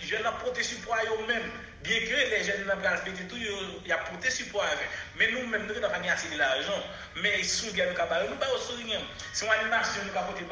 jeunes 0.01 0.23
portent 0.43 0.61
support 0.61 0.97
eux-mêmes. 1.19 1.51
Bien 1.83 1.99
que 1.99 2.35
les 2.35 2.43
jeunes 2.43 2.65
n'ont 2.65 2.81
pas 2.81 2.89
respecté 2.89 3.23
tout, 3.25 3.37
ils 3.37 3.51
ont 3.51 3.97
porté 4.09 4.29
support 4.29 4.63
avec. 4.63 4.89
Mais 5.17 5.31
nous-mêmes, 5.31 5.67
nous 5.67 5.79
n'avons 5.79 5.93
pas 5.93 6.11
assez 6.11 6.29
de 6.29 6.37
l'argent. 6.37 6.83
Mais 7.21 7.43
sous 7.43 7.71
gagne 7.73 7.89
nous 7.89 7.95
n'avons 7.95 8.35
pas 8.37 8.51
aussi 8.53 8.83
rien. 8.83 8.99
C'est 9.33 9.45
une 9.45 9.51
animation, 9.51 10.01
nous 10.03 10.17
avons 10.17 10.33
porté 10.33 10.43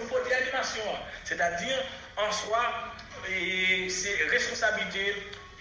nous 0.00 0.06
porter 0.06 0.30
l'animation. 0.30 0.84
C'est-à-dire, 1.24 1.84
en 2.16 2.30
soi, 2.32 2.94
c'est 3.26 4.28
responsabilité 4.30 5.14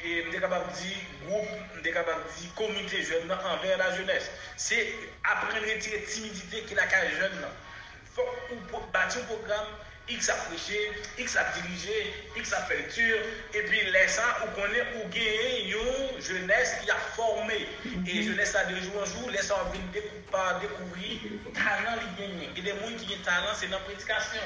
et 0.04 0.24
je 0.26 0.30
suis 0.30 0.40
capable 0.40 0.72
de 0.72 0.78
dire 0.78 0.98
groupe, 1.26 1.48
je 1.76 1.82
suis 1.82 1.94
capable 1.94 2.22
de 2.24 2.42
dire 2.42 2.54
comité 2.56 3.04
jeune 3.04 3.32
envers 3.32 3.78
la 3.78 3.96
jeunesse. 3.96 4.30
C'est 4.56 4.94
apprendre 5.24 5.56
à 5.56 5.74
retirer 5.74 6.02
timidité 6.04 6.62
qui 6.62 6.76
la 6.76 6.88
jeune. 6.88 7.46
Il 8.18 8.72
faut 8.72 8.80
bâtir 8.92 9.22
un 9.22 9.26
programme, 9.26 9.68
X 10.10 10.30
a 10.30 10.34
prêché, 10.36 10.92
X 11.18 11.36
a 11.36 11.44
dirigé, 11.60 12.14
X 12.36 12.54
a 12.54 12.62
fait 12.64 12.78
lecture, 12.78 13.18
et 13.54 13.62
puis 13.64 13.82
laissant 13.92 14.22
ou 14.44 14.62
connaît 14.62 14.86
ou 14.96 15.08
gagner 15.10 15.70
une 15.70 16.22
jeunesse 16.22 16.78
qui 16.82 16.90
a 16.90 16.96
formé. 16.96 17.68
Et 18.08 18.24
jeunesse 18.24 18.56
a 18.56 18.66
de 18.66 18.76
jour 18.78 19.02
en 19.02 19.06
jour, 19.06 19.30
laissant 19.30 19.64
venir 19.66 19.84
découvrir 19.92 21.20
talent 21.54 22.00
qui 22.00 22.22
gagne. 22.22 22.50
A 22.50 22.62
des 22.62 22.70
gens 22.70 22.98
qui 22.98 23.14
ont 23.14 23.24
talent, 23.24 23.54
c'est 23.56 23.68
dans 23.68 23.78
la 23.80 23.84
prédication. 23.84 24.42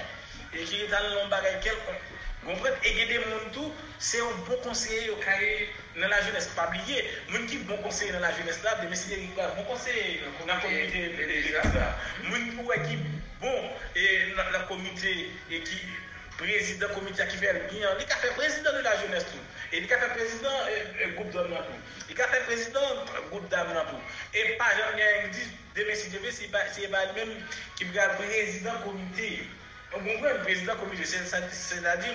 Et 0.53 0.63
qui 0.63 0.83
ont 0.83 0.89
talent 0.89 1.15
dans 1.15 1.23
le 1.25 1.29
bagage 1.29 1.63
quelconque. 1.63 2.01
Gompren, 2.43 2.73
e 2.81 2.89
gede 2.89 3.19
moun 3.19 3.51
tou, 3.53 3.69
se 4.01 4.17
yon 4.17 4.37
bon 4.47 4.57
konseye 4.65 5.05
yo 5.05 5.15
kaye 5.21 5.67
nan 5.95 6.09
la 6.09 6.21
jones. 6.25 6.47
Pabliye, 6.57 7.03
moun 7.29 7.45
ki 7.45 7.59
bon 7.69 7.77
konseye 7.85 8.15
nan 8.15 8.23
la 8.25 8.31
jones 8.33 8.57
bon 8.63 8.65
la, 8.65 8.75
de 8.81 8.89
meside 8.89 9.19
Rigba, 9.19 9.51
bon 9.57 9.67
konseye 9.69 10.23
nan 10.47 10.57
komite 10.63 11.03
Rigba. 11.19 11.85
Moun 12.25 12.49
pou 12.55 12.73
ekip 12.73 13.03
bon, 13.43 13.69
e 13.93 14.07
la 14.39 14.63
komite, 14.71 15.13
e 15.53 15.61
ki 15.69 15.79
prezident 16.41 16.97
komite 16.97 17.21
akiver 17.21 17.61
Giyan, 17.69 17.93
li 18.01 18.09
ka 18.09 18.17
fe 18.25 18.33
prezident 18.39 18.73
de 18.73 18.83
la 18.89 18.97
jones 19.03 19.29
tou. 19.29 19.45
E 19.69 19.85
li 19.85 19.93
ka 19.93 20.01
fe 20.01 20.09
prezident 20.17 20.65
euh, 20.65 20.83
euh, 20.97 21.15
goup 21.19 21.29
dam 21.37 21.53
nan 21.53 21.69
tou. 21.69 21.87
Li 22.09 22.17
ka 22.17 22.25
fe 22.33 22.41
prezident 22.49 23.05
euh, 23.05 23.23
goup 23.29 23.45
dam 23.53 23.69
nan 23.77 23.85
tou. 23.93 24.01
E 24.33 24.57
pa 24.57 24.73
jan 24.79 24.97
yon 24.97 25.29
di, 25.37 25.45
de 25.77 25.89
meside 25.93 26.25
Rigba, 26.25 26.65
se 26.73 26.87
yon 26.87 26.97
ba 26.97 27.05
yon 27.05 27.17
men 27.21 27.41
ki 27.77 27.91
mga 27.93 28.13
prezident 28.17 28.81
komite 28.89 29.29
Rigba. 29.29 29.60
Comité. 29.91 30.11
On 30.11 30.17
comprend 30.17 30.33
le 30.37 30.43
président 30.43 30.75
comité, 30.75 31.03
c'est-à-dire, 31.05 32.13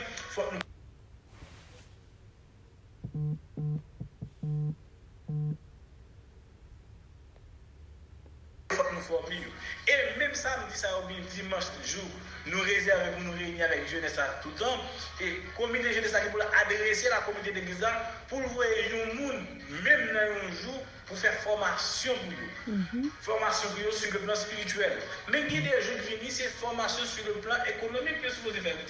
nous 8.96 9.02
nous 9.02 9.06
former. 9.06 9.40
Et 9.88 10.18
même 10.18 10.34
ça, 10.34 10.58
nous 10.60 10.72
dit 10.72 10.78
ça 10.78 10.88
dimanche 11.34 11.64
jour, 11.84 12.04
nous 12.46 12.60
réservons 12.60 13.12
pour 13.12 13.22
nous 13.22 13.32
réunir 13.32 13.66
avec 13.66 13.88
jeunesse 13.88 14.18
à 14.18 14.40
tout 14.42 14.50
temps. 14.50 14.84
Et 15.20 15.30
le 15.30 15.42
comité 15.56 15.88
de 15.88 15.94
jeunesse 15.94 16.12
qui 16.12 16.30
pour 16.30 16.40
adresser 16.42 17.08
la 17.08 17.18
communauté 17.18 17.52
d'église 17.52 17.84
pour 18.28 18.40
voir 18.40 18.66
un 18.66 19.14
monde, 19.14 19.46
même 19.82 20.06
dans 20.12 20.46
un 20.48 20.52
jour, 20.62 20.82
pour 21.06 21.16
faire 21.18 21.34
formation 21.34 22.14
pour 22.14 22.32
eux. 22.32 23.10
Formation 23.20 23.68
pour 23.70 23.88
eux 23.88 23.92
sur 23.92 24.12
le 24.12 24.18
plan 24.20 24.34
spirituel. 24.34 24.92
Mais 25.28 25.42
il 25.48 25.54
y 25.54 25.68
a 25.68 25.76
des 25.76 25.82
jeunes 25.82 26.00
qui 26.02 26.16
viennent, 26.16 26.30
c'est 26.30 26.48
formation 26.48 27.04
sur 27.04 27.24
le 27.26 27.34
plan 27.34 27.54
économique 27.66 28.22
que 28.22 28.28
vous 28.28 28.50
faire 28.52 28.74
avec 28.74 28.88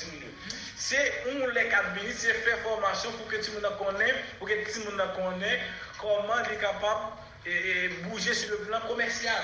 C'est 0.79 1.25
on 1.29 1.47
les 1.49 1.69
quatre 1.69 1.89
c'est 2.15 2.33
faire 2.33 2.59
formation 2.61 3.11
pour 3.13 3.27
que 3.29 3.37
tout 3.37 3.53
le 3.55 3.61
monde 3.61 3.79
connaisse, 3.79 4.15
pour 4.39 4.49
que 4.49 4.55
tout 4.73 4.81
le 4.91 4.97
monde 4.97 5.15
connaisse 5.15 5.61
comment 6.01 6.35
il 6.49 6.55
est 6.55 6.61
capable 6.61 7.13
de 7.47 8.09
bouger 8.09 8.35
sur 8.35 8.51
le 8.51 8.59
plan 8.59 8.81
commercial. 8.89 9.43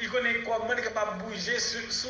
il 0.00 0.10
connaît 0.10 0.34
comment 0.42 0.72
il 0.72 0.78
est 0.78 0.82
capable 0.82 1.18
de 1.18 1.24
bouger 1.24 1.58
sous 1.58 2.08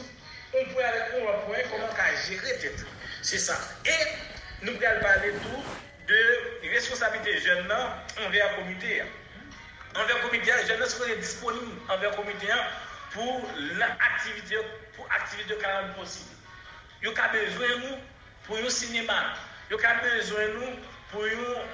on 0.53 0.75
peut 0.75 0.85
aller 0.85 1.01
pour 1.13 1.31
un 1.31 1.39
point, 1.47 1.59
comment 1.71 1.89
gérer 2.27 2.59
tête. 2.59 2.85
C'est 3.23 3.39
ça. 3.39 3.57
Et 3.87 4.65
nous 4.65 4.73
allons 4.85 5.01
parler 5.01 5.31
tout 5.31 5.63
de 6.09 6.71
responsabilité 6.71 7.39
jeune 7.39 7.69
non, 7.69 8.27
envers 8.27 8.51
le 8.51 8.63
comité. 8.63 9.03
Envers 9.95 10.17
le 10.17 10.29
comité, 10.29 10.51
jeune 10.67 10.85
serait 10.87 11.17
disponible 11.17 11.73
envers 11.89 12.11
le 12.11 12.17
comité 12.17 12.49
pour 13.13 13.49
l'activité 13.79 14.57
pour 14.97 15.07
activité 15.13 15.55
possible. 15.97 16.31
Il 17.03 17.09
y 17.09 17.17
a 17.17 17.29
besoin 17.29 17.69
de 17.69 17.75
nous 17.87 17.97
pour 18.45 18.57
un 18.57 18.71
cinéma. 18.71 19.35
Il 19.71 19.77
y 19.77 19.85
a 19.85 19.95
besoin 19.95 20.47
de 20.47 20.53
nous 20.55 20.77
pour 21.11 21.25
un 21.25 21.29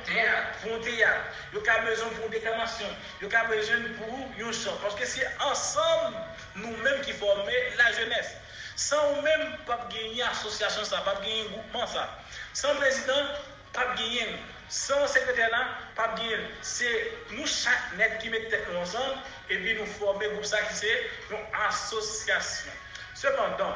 théâtre. 0.05 0.59
Pour 0.63 0.75
un 0.75 0.81
théâtre. 0.81 1.21
Ils 1.53 1.59
ont 1.59 1.85
besoin 1.85 2.09
pour 2.11 2.25
une 2.27 2.31
déclamation. 2.31 2.87
Ils 3.21 3.27
ont 3.27 3.49
besoin 3.49 3.77
pour 3.99 4.49
un 4.49 4.53
chant. 4.53 4.77
Parce 4.83 4.95
que 4.95 5.07
c'est 5.07 5.29
ensemble, 5.41 6.17
nous-mêmes, 6.57 7.01
qui 7.03 7.13
formons 7.13 7.45
la 7.77 7.93
jeunesse. 7.93 8.33
Sans 8.77 9.15
nous-mêmes, 9.15 9.57
pas 9.67 9.89
gagner 9.91 10.23
association, 10.23 10.85
ça, 10.85 10.99
pas 10.99 11.15
gagner 11.23 11.45
groupement, 11.51 11.87
ça. 11.87 12.19
Sans 12.53 12.75
président, 12.77 13.27
pas 13.73 13.95
gagner. 13.95 14.37
Sans 14.69 15.07
secrétaire 15.07 15.51
pas 15.95 16.15
gagner. 16.17 16.39
C'est 16.61 17.13
nous 17.31 17.47
chaque 17.47 17.97
net 17.97 18.19
qui 18.21 18.29
mettons 18.29 18.81
ensemble 18.83 19.17
et 19.49 19.59
puis 19.59 19.75
nous 19.75 19.87
formons 19.87 20.19
groupe 20.19 20.45
ça 20.45 20.61
qui 20.63 20.75
c'est 20.75 21.11
une 21.31 21.39
association. 21.69 22.73
Cependant, 23.15 23.75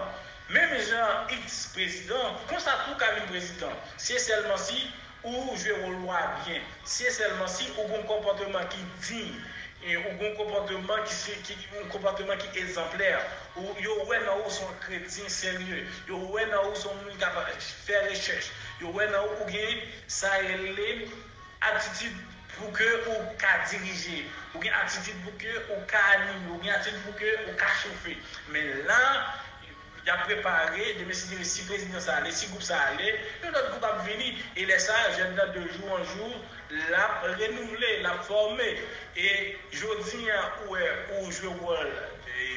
même 0.50 0.70
Jean 0.80 1.28
X 1.44 1.68
président, 1.72 2.36
constate 2.48 2.86
tout 2.86 2.98
comme 2.98 3.26
président. 3.28 3.72
C'est 3.96 4.18
seulement 4.18 4.56
si 4.56 4.90
ou 5.24 5.56
jwe 5.56 5.72
ou 5.84 5.90
lwa 6.00 6.20
bien. 6.44 6.62
Se 6.84 7.10
selman 7.10 7.48
si 7.48 7.68
ou 7.76 7.88
bon 7.88 8.02
komporteman 8.08 8.68
ki 8.72 8.84
di, 9.06 9.22
e, 9.84 9.96
ou 9.96 10.14
bon 10.20 10.34
komporteman 10.38 11.04
ki, 11.04 11.36
ki, 11.44 11.56
ki 11.60 12.62
exemplèr, 12.62 13.20
ou 13.56 13.74
yo 13.84 13.96
wè 14.08 14.20
nan 14.24 14.40
ou 14.44 14.50
son 14.50 14.72
kredin 14.84 15.28
serye, 15.28 15.84
yo 16.08 16.20
wè 16.32 16.46
nan 16.50 16.70
ou 16.70 16.74
son 16.78 16.94
moun 17.02 17.20
kapare, 17.20 17.52
fè 17.60 18.00
rechèche, 18.08 18.52
yo 18.80 18.92
wè 18.96 19.10
nan 19.12 19.28
ou 19.28 19.48
gen 19.50 19.84
sa 20.08 20.32
elè 20.40 20.90
atitid 21.68 22.16
pou 22.56 22.72
ke 22.76 22.88
ou 23.08 23.20
ka 23.40 23.52
dirije, 23.70 24.24
ou 24.54 24.62
gen 24.64 24.74
atitid 24.80 25.16
pou 25.24 25.36
ke 25.40 25.52
ou 25.70 25.80
ka 25.90 26.00
anime, 26.16 26.54
ou 26.54 26.62
gen 26.64 26.74
atitid 26.76 26.98
pou 27.04 27.16
ke 27.20 27.30
ou 27.46 27.56
ka 27.60 27.68
choufe. 27.82 28.16
Men 28.52 28.84
lan, 28.88 29.20
y 30.04 30.10
ap 30.10 30.24
prepare, 30.24 30.94
deme 30.98 31.12
si 31.14 31.28
dire 31.28 31.44
si 31.44 31.62
prezident 31.68 32.00
sa 32.00 32.16
ale, 32.16 32.32
si 32.32 32.46
goup 32.48 32.62
sa 32.62 32.78
ale, 32.88 33.10
yon 33.42 33.52
not 33.52 33.70
goup 33.72 33.84
ap 33.84 34.04
vini, 34.06 34.32
e 34.56 34.64
lesa 34.64 34.96
jen 35.16 35.34
da 35.36 35.46
de 35.54 35.66
jou 35.74 35.96
an 35.96 36.04
jou, 36.14 36.32
la 36.90 37.04
renouvle, 37.36 37.90
la 38.02 38.14
forme, 38.24 38.68
e 39.16 39.58
jodi 39.72 40.30
ou 41.18 41.30
jwe 41.30 41.52
wol 41.60 41.92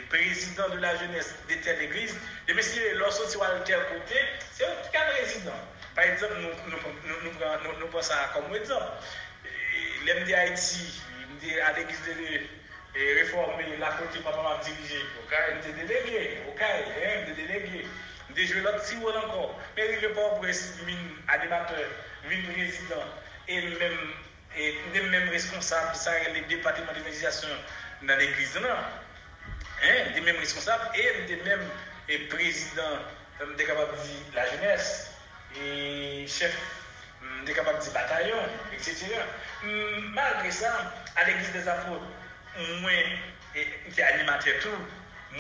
prezident 0.10 0.70
de 0.70 0.80
la 0.80 0.96
jeunesse 0.96 1.36
de 1.48 1.56
tel 1.56 1.82
eglise, 1.82 2.16
deme 2.48 2.64
si 2.64 2.80
lorso 2.96 3.28
ti 3.28 3.38
wale 3.38 3.64
tel 3.66 3.84
kote, 3.92 4.26
se 4.54 4.64
yon 4.64 4.76
ki 4.84 4.92
ka 4.96 5.06
prezident. 5.12 5.70
Par 5.94 6.06
exemple, 6.06 6.40
nou 6.40 7.90
pon 7.94 8.06
sa 8.06 8.30
kom 8.34 8.48
wè 8.54 8.64
diyan, 8.64 8.88
lem 10.08 10.24
di 10.26 10.34
Haiti, 10.38 10.88
lem 11.20 11.40
di 11.42 11.60
a 11.60 11.74
l'eglise 11.76 12.16
de 12.22 12.44
et 12.96 13.14
réformer 13.22 13.78
la 13.80 13.92
côté 13.92 14.20
papa 14.20 14.42
m'a 14.42 14.64
dirigé. 14.64 15.00
Ok, 15.24 15.36
je 15.58 15.64
suis 15.64 15.74
délégué. 15.74 16.42
Ok, 16.48 16.62
je 16.62 17.34
suis 17.34 17.48
délégué. 17.48 17.88
Je 18.36 18.46
joué 18.46 18.62
l'autre 18.62 18.84
si 18.84 18.96
encore. 18.98 19.60
Mais 19.76 19.96
il 19.96 20.02
n'est 20.02 20.14
pas 20.14 20.30
presse, 20.42 20.80
animateur, 21.28 21.90
président 22.24 23.04
et 23.48 23.62
même 23.62 23.98
et 24.56 25.00
même 25.10 25.30
responsable 25.30 25.96
ça 25.96 26.12
les 26.34 26.42
départements 26.42 26.86
d'organisation 26.86 27.50
dans 28.04 28.16
l'église. 28.18 28.58
Hein, 28.58 30.14
des 30.14 30.22
mêmes 30.22 30.38
responsables 30.38 30.92
et 30.96 31.28
des 31.28 31.42
mêmes 31.44 31.68
et 32.08 32.20
présidents 32.20 33.00
des 33.58 33.66
capables 33.66 33.92
de 34.32 34.36
la 34.36 34.50
jeunesse 34.50 35.12
et 35.62 36.26
chef 36.28 36.56
des 37.46 37.54
capables 37.54 37.84
de 37.84 37.90
bataillon, 37.92 38.38
etc. 38.74 39.08
Malgré 40.14 40.52
ça, 40.52 40.94
à 41.16 41.26
l'église 41.26 41.52
des 41.52 41.68
apôtres, 41.68 42.06
mwen 42.58 43.18
e, 43.56 43.66
ki 43.90 44.06
animatè 44.06 44.58
tou, 44.64 44.86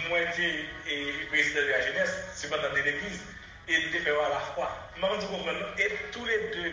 mwen 0.07 0.29
ki 0.37 0.49
e, 0.49 0.97
prezidè 1.31 1.63
de 1.63 1.71
la 1.71 1.81
jenès, 1.87 2.17
sepantan 2.39 2.75
de 2.75 2.85
l'Eglise, 2.87 3.23
et 3.67 3.89
de 3.93 4.03
fèwa 4.03 4.29
la 4.33 4.41
fwa. 4.51 4.69
Mwen 4.99 5.19
di 5.21 5.29
koum 5.31 5.49
nou, 5.49 5.73
et 5.79 5.97
tou 6.15 6.25
le 6.27 6.39
de 6.55 6.71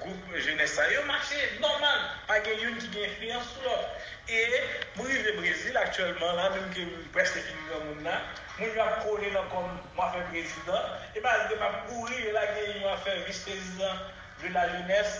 goup 0.00 0.36
jenès 0.46 0.76
sa, 0.76 0.86
yo 0.92 1.02
machè 1.08 1.40
normal, 1.60 2.06
pa 2.28 2.38
gen 2.46 2.62
yon 2.64 2.78
ki 2.80 2.92
gen 2.94 3.08
influence 3.08 3.54
sou 3.54 3.66
lòt. 3.68 4.06
Et 4.30 4.94
mwen 4.96 5.10
vive 5.10 5.36
Brésil 5.40 5.76
aktuellement, 5.76 6.38
la 6.38 6.52
mwen 6.54 6.70
ki 6.76 6.86
preske 7.16 7.42
fini 7.44 7.68
nan 7.72 7.88
moun 7.88 8.06
nan, 8.06 8.30
Mwen 8.60 8.74
yo 8.76 8.82
ap 8.84 8.98
kone 9.00 9.28
nan 9.32 9.46
kon 9.48 9.68
mwen 9.96 10.10
fè 10.12 10.22
prezidant, 10.28 10.88
e 11.16 11.20
ba 11.24 11.30
zide 11.38 11.56
mwen 11.56 11.68
ap 11.70 11.86
kouri 11.88 12.18
yo 12.26 12.32
la 12.34 12.42
gen 12.52 12.82
yon 12.82 12.98
fè 13.06 13.14
vice 13.24 13.46
prezidant 13.46 14.02
de 14.42 14.50
la 14.52 14.64
jounès 14.68 15.14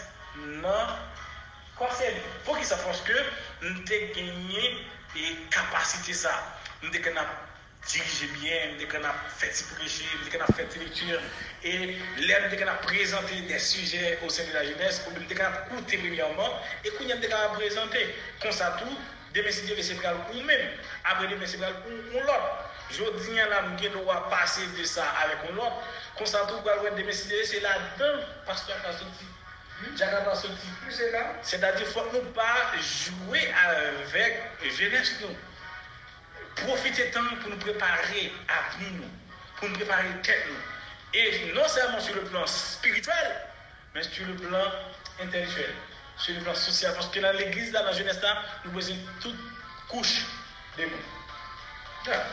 nan 0.61 0.91
konsey, 1.81 2.17
pou 2.45 2.57
ki 2.59 2.67
sa 2.69 2.79
fonske, 2.85 3.15
nou 3.65 3.85
te 3.89 4.01
genye 4.15 4.65
e 5.17 5.31
kapasite 5.55 6.15
sa. 6.15 6.33
Nou 6.83 6.93
te 6.93 7.01
gen 7.05 7.19
ap 7.21 7.31
dirije 7.89 8.29
bien, 8.37 8.75
nou 8.75 8.81
te 8.83 8.89
gen 8.93 9.07
ap 9.09 9.23
feti 9.41 9.65
proje, 9.73 10.09
nou 10.13 10.27
te 10.27 10.35
gen 10.35 10.45
ap 10.45 10.53
feti 10.59 10.83
lektur, 10.83 11.23
e 11.65 11.73
lè 12.21 12.41
nou 12.43 12.51
te 12.53 12.59
gen 12.61 12.73
ap 12.73 12.85
prezante 12.85 13.41
de 13.49 13.61
suje 13.65 14.13
ou 14.21 14.33
sen 14.33 14.49
de 14.51 14.57
la 14.57 14.67
jenès, 14.69 15.01
pou 15.05 15.17
nou 15.17 15.25
te 15.29 15.39
gen 15.39 15.49
ap 15.49 15.71
koute 15.71 16.03
premiyaman, 16.05 16.59
e 16.85 16.93
kou 16.93 17.09
nyan 17.09 17.23
te 17.25 17.33
gen 17.33 17.41
ap 17.41 17.57
prezante. 17.57 18.05
Konsa 18.45 18.75
tou, 18.83 19.01
deme 19.37 19.53
se 19.57 19.65
diyo 19.65 19.79
ve 19.81 19.87
se 19.87 19.97
pral 20.03 20.21
ou 20.29 20.45
mèm, 20.49 20.67
apre 21.09 21.33
deme 21.33 21.49
se 21.49 21.61
pral 21.61 21.77
ou 21.89 22.25
lòp. 22.29 22.69
Jodi 22.91 23.37
nyan 23.37 23.53
la 23.53 23.65
nou 23.69 23.81
gen 23.81 23.97
nou 23.97 24.09
wap 24.09 24.29
pase 24.33 24.69
de 24.77 24.87
sa 24.89 25.09
avèk 25.25 25.49
ou 25.49 25.59
lòp, 25.63 25.85
konsa 26.21 26.45
tou 26.51 26.61
wè 26.85 26.97
deme 26.99 27.17
se 27.17 27.29
diyo 27.33 27.45
se 27.49 27.65
la 27.65 27.77
dan, 28.01 28.25
paske 28.49 28.77
an 28.77 28.85
ka 28.85 28.97
soti. 29.01 29.33
Que 29.81 30.93
c'est-à-dire 31.43 31.75
qu'il 31.75 31.87
ne 31.87 32.11
faut 32.11 32.33
pas 32.35 32.73
jouer 32.79 33.53
avec 33.67 34.55
jeunesse 34.77 35.15
nous. 35.21 35.37
Profiter 36.67 37.11
temps 37.11 37.21
pour 37.41 37.51
nous 37.51 37.59
préparer 37.59 38.33
à 38.49 38.79
nous, 38.81 39.05
pour 39.57 39.69
nous 39.69 39.77
préparer 39.77 40.09
tête 40.23 40.45
nous. 40.49 41.19
Et 41.19 41.53
non 41.55 41.67
seulement 41.67 42.01
sur 42.01 42.15
le 42.15 42.23
plan 42.23 42.47
spirituel, 42.47 43.41
mais 43.95 44.03
sur 44.03 44.27
le 44.27 44.35
plan 44.35 44.65
intellectuel, 45.23 45.71
sur 46.17 46.35
le 46.35 46.41
plan 46.43 46.55
social. 46.55 46.95
Parce 46.95 47.09
que 47.09 47.21
dans 47.21 47.33
l'église, 47.33 47.73
dans 47.73 47.85
la 47.85 47.93
jeunesse, 47.93 48.21
nous 48.65 48.73
besoin 48.73 48.97
toute 49.21 49.39
couche 49.89 50.23
de 50.77 50.85
nous. 50.85 50.91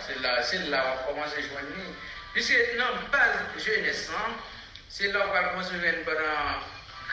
C'est 0.06 0.20
là, 0.22 0.44
c'est 0.44 0.70
là 0.70 0.84
où 0.86 1.10
on 1.10 1.14
commence 1.14 1.34
à 1.34 1.42
joindre. 1.42 1.68
Puisque, 2.34 2.54
non, 2.78 2.86
pas 3.12 3.28
jeunesse, 3.58 4.12
c'est 4.90 5.08
là 5.12 5.20
où 5.20 5.30
on 5.30 5.50
commence 5.50 5.72
à 5.72 5.80
joindre 5.80 6.04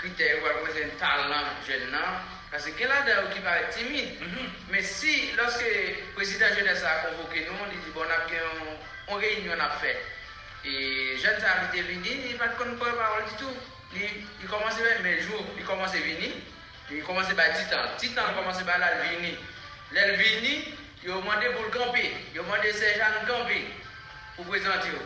kriter 0.04 0.40
ou 0.42 0.48
al 0.50 0.60
mwen 0.60 0.90
talan 1.00 1.52
jen 1.64 1.88
nan, 1.92 2.20
kase 2.52 2.72
gen 2.76 2.90
la 2.92 3.00
den 3.08 3.22
ou 3.22 3.32
ki 3.32 3.40
pare 3.44 3.70
timide. 3.72 4.18
Mm 4.20 4.32
-hmm. 4.32 4.50
Men 4.70 4.84
si, 4.84 5.32
loske 5.36 5.70
prezident 6.14 6.56
jenese 6.58 6.86
a 6.86 7.00
konvoke 7.06 7.46
nou, 7.48 7.70
li 7.70 7.80
di 7.84 7.90
bon 7.94 8.10
ap 8.10 8.28
gen 8.28 8.44
on 9.08 9.20
reynyon 9.20 9.60
ap 9.60 9.80
fe. 9.80 9.96
E 10.64 11.16
jen 11.22 11.40
sa 11.40 11.56
avite 11.56 11.86
vini, 11.88 12.14
li 12.28 12.36
pat 12.36 12.56
kon 12.56 12.76
pou 12.78 12.96
parol 13.00 13.24
di 13.28 13.36
tou. 13.40 13.56
Li 13.94 14.46
komanse 14.50 14.82
ven 14.82 15.02
menjou, 15.02 15.40
li 15.56 15.62
komanse 15.62 15.98
vini, 15.98 16.30
li 16.90 17.02
komanse 17.02 17.34
ba 17.34 17.48
titan. 17.56 17.96
Titan 17.98 18.34
komanse 18.34 18.64
ba 18.64 18.78
lal 18.78 19.00
vini. 19.02 19.38
Lal 19.92 20.16
vini, 20.16 20.74
yo 21.02 21.20
mande 21.20 21.50
pou 21.54 21.68
l'kampi, 21.68 22.10
yo 22.34 22.42
mande 22.42 22.72
sejan 22.72 23.12
l'kampi 23.22 23.60
pou 24.36 24.44
prezant 24.44 24.84
yo. 24.84 24.98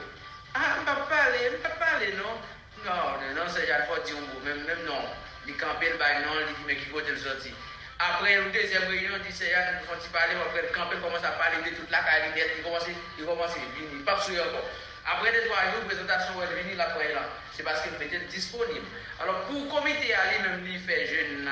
Ah, 0.54 0.80
mpa 0.82 0.94
pale, 1.10 1.50
mpa 1.58 1.68
pale 1.68 2.14
non. 2.16 2.40
Ne 2.84 3.34
non. 3.34 3.34
Non, 3.34 3.46
c'est 3.48 3.62
déjà 3.62 3.84
faut 3.84 4.00
dire 4.02 4.16
même, 4.44 4.64
même 4.64 4.84
non. 4.86 5.02
Il 5.46 5.56
campé 5.56 5.90
le 5.90 5.96
bail, 5.96 6.24
non, 6.24 6.32
il 6.40 6.54
dit, 6.54 6.62
mais 6.66 6.76
qui 6.76 6.86
côté 6.90 7.10
le 7.10 7.18
sorti. 7.18 7.52
Après 7.98 8.34
une 8.34 8.52
deuxième 8.52 8.84
réunion, 8.84 9.16
il 9.16 9.22
dit, 9.26 9.36
c'est 9.36 9.50
Yann, 9.50 9.80
quand 9.88 9.98
il 9.98 10.10
parle, 10.10 10.30
après 10.36 10.62
le 10.62 10.68
campé 10.68 10.96
commence 11.02 11.24
à 11.24 11.32
parler 11.34 11.58
de 11.64 11.74
toute 11.74 11.90
la 11.90 11.98
carrière, 11.98 12.46
il 12.56 12.62
commence, 12.62 12.86
il 12.86 13.24
commence, 13.24 13.50
il 13.56 13.86
venir, 13.88 14.04
pas 14.04 14.20
sûr 14.20 14.38
encore. 14.38 14.68
Après 15.08 15.32
les 15.32 15.48
trois 15.48 15.64
jours, 15.72 15.88
présentation, 15.88 16.34
venir 16.36 16.76
la 16.76 16.86
là. 16.86 17.24
C'est 17.56 17.62
parce 17.62 17.80
qu'il 17.82 17.94
était 17.94 18.20
disponible. 18.26 18.84
Alors, 19.20 19.40
pour 19.46 19.64
le 19.64 19.68
comité 19.68 20.14
aller 20.14 20.38
même 20.46 20.64
lui 20.64 20.78
faire 20.78 21.06
jeune 21.08 21.48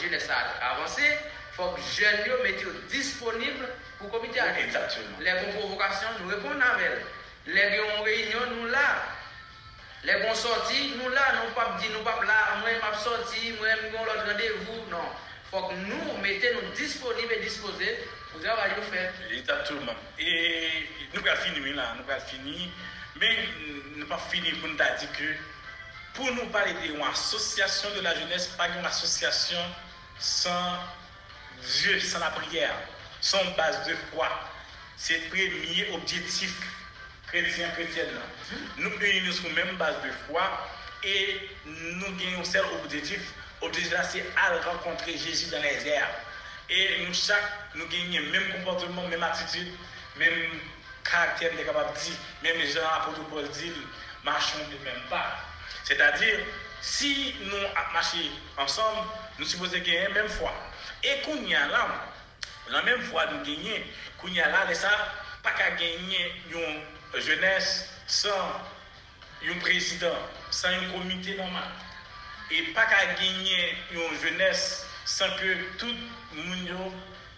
jeunesse 0.00 0.28
avancé, 0.60 1.02
il 1.02 1.56
faut 1.56 1.70
que 1.70 1.80
jeunes 1.80 2.42
mettez 2.44 2.66
disponible 2.88 3.66
pour 3.98 4.12
le 4.12 4.18
comité 4.18 4.38
aller. 4.40 4.64
Exactement. 4.64 5.16
Les 5.18 5.32
convocations, 5.50 6.08
nous 6.20 6.28
répondons 6.28 6.60
à 6.60 6.78
elles. 6.78 7.02
Les 7.46 7.64
réunions, 7.64 8.46
nous 8.54 8.68
Le 10.02 10.14
bon 10.22 10.34
sorti, 10.34 10.94
nou 10.96 11.10
la, 11.12 11.26
nou 11.36 11.52
pap 11.56 11.74
di, 11.80 11.90
nou 11.92 12.00
pap 12.06 12.22
la, 12.24 12.38
mwen 12.62 12.78
pap 12.80 12.96
sorti, 13.02 13.52
mwen 13.58 13.82
mwen 13.90 14.06
lòt 14.08 14.22
randevou, 14.30 14.86
non. 14.92 15.10
Fòk 15.50 15.74
nou 15.82 16.16
mette 16.22 16.52
nou 16.54 16.72
disponib 16.78 17.32
e 17.34 17.40
dispose 17.42 17.90
pou 18.30 18.40
zè 18.40 18.54
waj 18.56 18.76
yo 18.78 18.86
fè. 18.88 19.02
Exactement. 19.36 20.06
E 20.16 20.30
nou 21.12 21.20
pral 21.20 21.36
fini 21.42 21.64
wè 21.66 21.74
la, 21.76 21.90
nou 21.98 22.08
pral 22.08 22.22
fini. 22.30 22.70
Men 23.20 23.42
nou 23.98 24.08
pap 24.08 24.24
fini 24.32 24.54
pou 24.60 24.70
nou 24.70 24.80
ta 24.80 24.92
di 25.00 25.10
ke 25.18 25.34
pou 26.16 26.32
nou 26.32 26.48
pale 26.54 26.72
de 26.80 26.94
yon 26.94 27.04
asosyasyon 27.10 27.98
de 27.98 28.06
la 28.06 28.14
jounès, 28.16 28.48
pa 28.56 28.70
yon 28.72 28.88
asosyasyon 28.88 29.76
san 30.16 30.80
Dieu, 31.60 32.00
san 32.00 32.24
la 32.24 32.30
prière, 32.38 32.72
san 33.20 33.52
base 33.58 33.84
de 33.84 33.98
foi. 34.08 34.30
Se 35.00 35.16
premye 35.30 35.86
objektif 35.96 36.52
chrétiens, 37.30 37.68
chrétiennes, 37.70 38.08
nous 38.78 38.90
unissons 38.90 39.42
sur 39.42 39.48
la 39.56 39.64
même 39.64 39.76
base 39.76 39.96
de 40.02 40.10
foi 40.26 40.42
et 41.04 41.48
nous 41.64 42.16
gagnons 42.16 42.40
un 42.40 42.44
seul 42.44 42.64
objectif. 42.82 43.20
L'objectif 43.62 43.92
là, 43.92 44.02
c'est 44.02 44.24
à 44.36 44.70
rencontrer 44.70 45.16
Jésus 45.16 45.50
dans 45.50 45.62
les 45.62 45.86
airs. 45.86 46.10
Et 46.68 47.04
nous, 47.06 47.14
chaque, 47.14 47.42
nous 47.74 47.86
gagnons 47.86 48.20
le 48.20 48.30
même 48.30 48.52
comportement, 48.52 49.06
même 49.08 49.22
attitude, 49.22 49.72
même 50.16 50.50
caractère, 51.04 51.52
nous 51.56 51.64
capable 51.64 51.94
de 51.94 52.00
dire, 52.00 52.14
même 52.42 52.56
les 52.58 52.70
gens, 52.70 52.80
apôtre 53.00 53.22
Paul 53.28 53.48
dit, 53.48 53.72
marchons 54.24 54.58
de 54.58 54.84
même 54.84 55.02
pas. 55.08 55.36
C'est-à-dire, 55.84 56.38
si 56.80 57.34
nous 57.42 57.56
marchons 57.92 58.18
ensemble, 58.56 59.08
nous 59.38 59.44
supposons 59.44 59.78
gagner 59.78 60.02
la 60.04 60.10
même 60.10 60.28
foi. 60.28 60.52
Et 61.02 61.20
qu'on 61.22 61.36
y 61.44 61.54
a 61.54 61.66
là, 61.68 61.88
la 62.70 62.82
même 62.82 63.02
foi 63.02 63.26
nous 63.26 63.42
gagnons, 63.44 63.82
qu'on 64.18 64.28
y 64.28 64.40
a 64.40 64.48
là, 64.48 64.74
ça, 64.74 64.90
pas 65.42 65.50
qu'à 65.52 65.70
gagner 65.70 66.32
une 66.50 66.80
jenes 67.18 67.88
san 68.06 68.60
yon 69.42 69.58
prezident, 69.64 70.18
san 70.50 70.74
yon 70.76 70.90
komite 70.92 71.36
normal. 71.38 71.70
E 72.50 72.62
pa 72.74 72.86
ka 72.90 73.00
genye 73.18 73.62
yon 73.94 74.18
jenes 74.22 74.84
san 75.04 75.32
ke 75.38 75.56
tout 75.78 75.96
moun 76.36 76.66
yo 76.66 76.90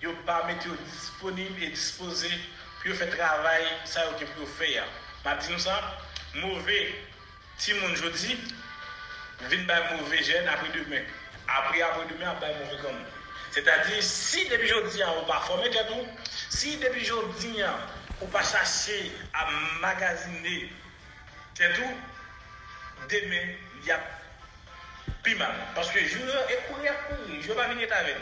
yo 0.03 0.13
pa 0.27 0.43
met 0.49 0.65
yo 0.67 0.75
disponib 0.83 1.63
e 1.63 1.71
dispose 1.73 2.29
pou 2.81 2.91
yo 2.91 2.99
fe 2.99 3.07
travay 3.15 3.65
sa 3.87 4.09
yo 4.09 4.19
ke 4.19 4.29
pou 4.35 4.45
yo 4.45 4.51
fe 4.59 4.75
ya. 4.75 4.85
Ma 5.25 5.37
di 5.39 5.53
nou 5.53 5.63
sa, 5.63 5.79
mouve 6.35 6.79
ti 7.63 7.77
moun 7.79 7.95
jodi, 7.95 8.35
vin 9.49 9.67
bay 9.69 9.83
mouve 9.93 10.19
jen 10.27 10.49
apri 10.51 10.73
demen. 10.75 11.07
Apri 11.47 11.83
apri 11.87 12.09
demen 12.11 12.29
ap 12.29 12.41
bay 12.43 12.57
mouve 12.59 12.81
kon 12.83 12.97
moun. 12.97 13.19
Se 13.53 13.63
ta 13.63 13.83
di, 13.85 14.01
si 14.03 14.49
debi 14.49 14.67
jodi 14.67 15.05
an 15.05 15.21
ou 15.21 15.27
pa 15.29 15.39
fome 15.47 15.69
kato, 15.71 16.01
si 16.49 16.79
debi 16.81 17.05
jodi 17.05 17.61
an 17.63 17.79
on 18.23 18.27
pas 18.27 18.43
chercher 18.43 19.13
à 19.35 19.49
magasiner. 19.81 20.71
Tout. 21.55 21.95
Demain 23.09 23.55
il 23.83 23.87
y 23.87 23.91
a 23.93 24.01
plus 25.23 25.35
mal. 25.37 25.55
Parce 25.75 25.91
que 25.91 26.01
je 26.01 26.19
est 26.19 26.67
courir 26.69 26.93
courir. 27.09 27.43
Je 27.43 27.49
vais 27.49 27.55
pas 27.55 27.69
venir 27.69 27.89
avec 27.93 28.17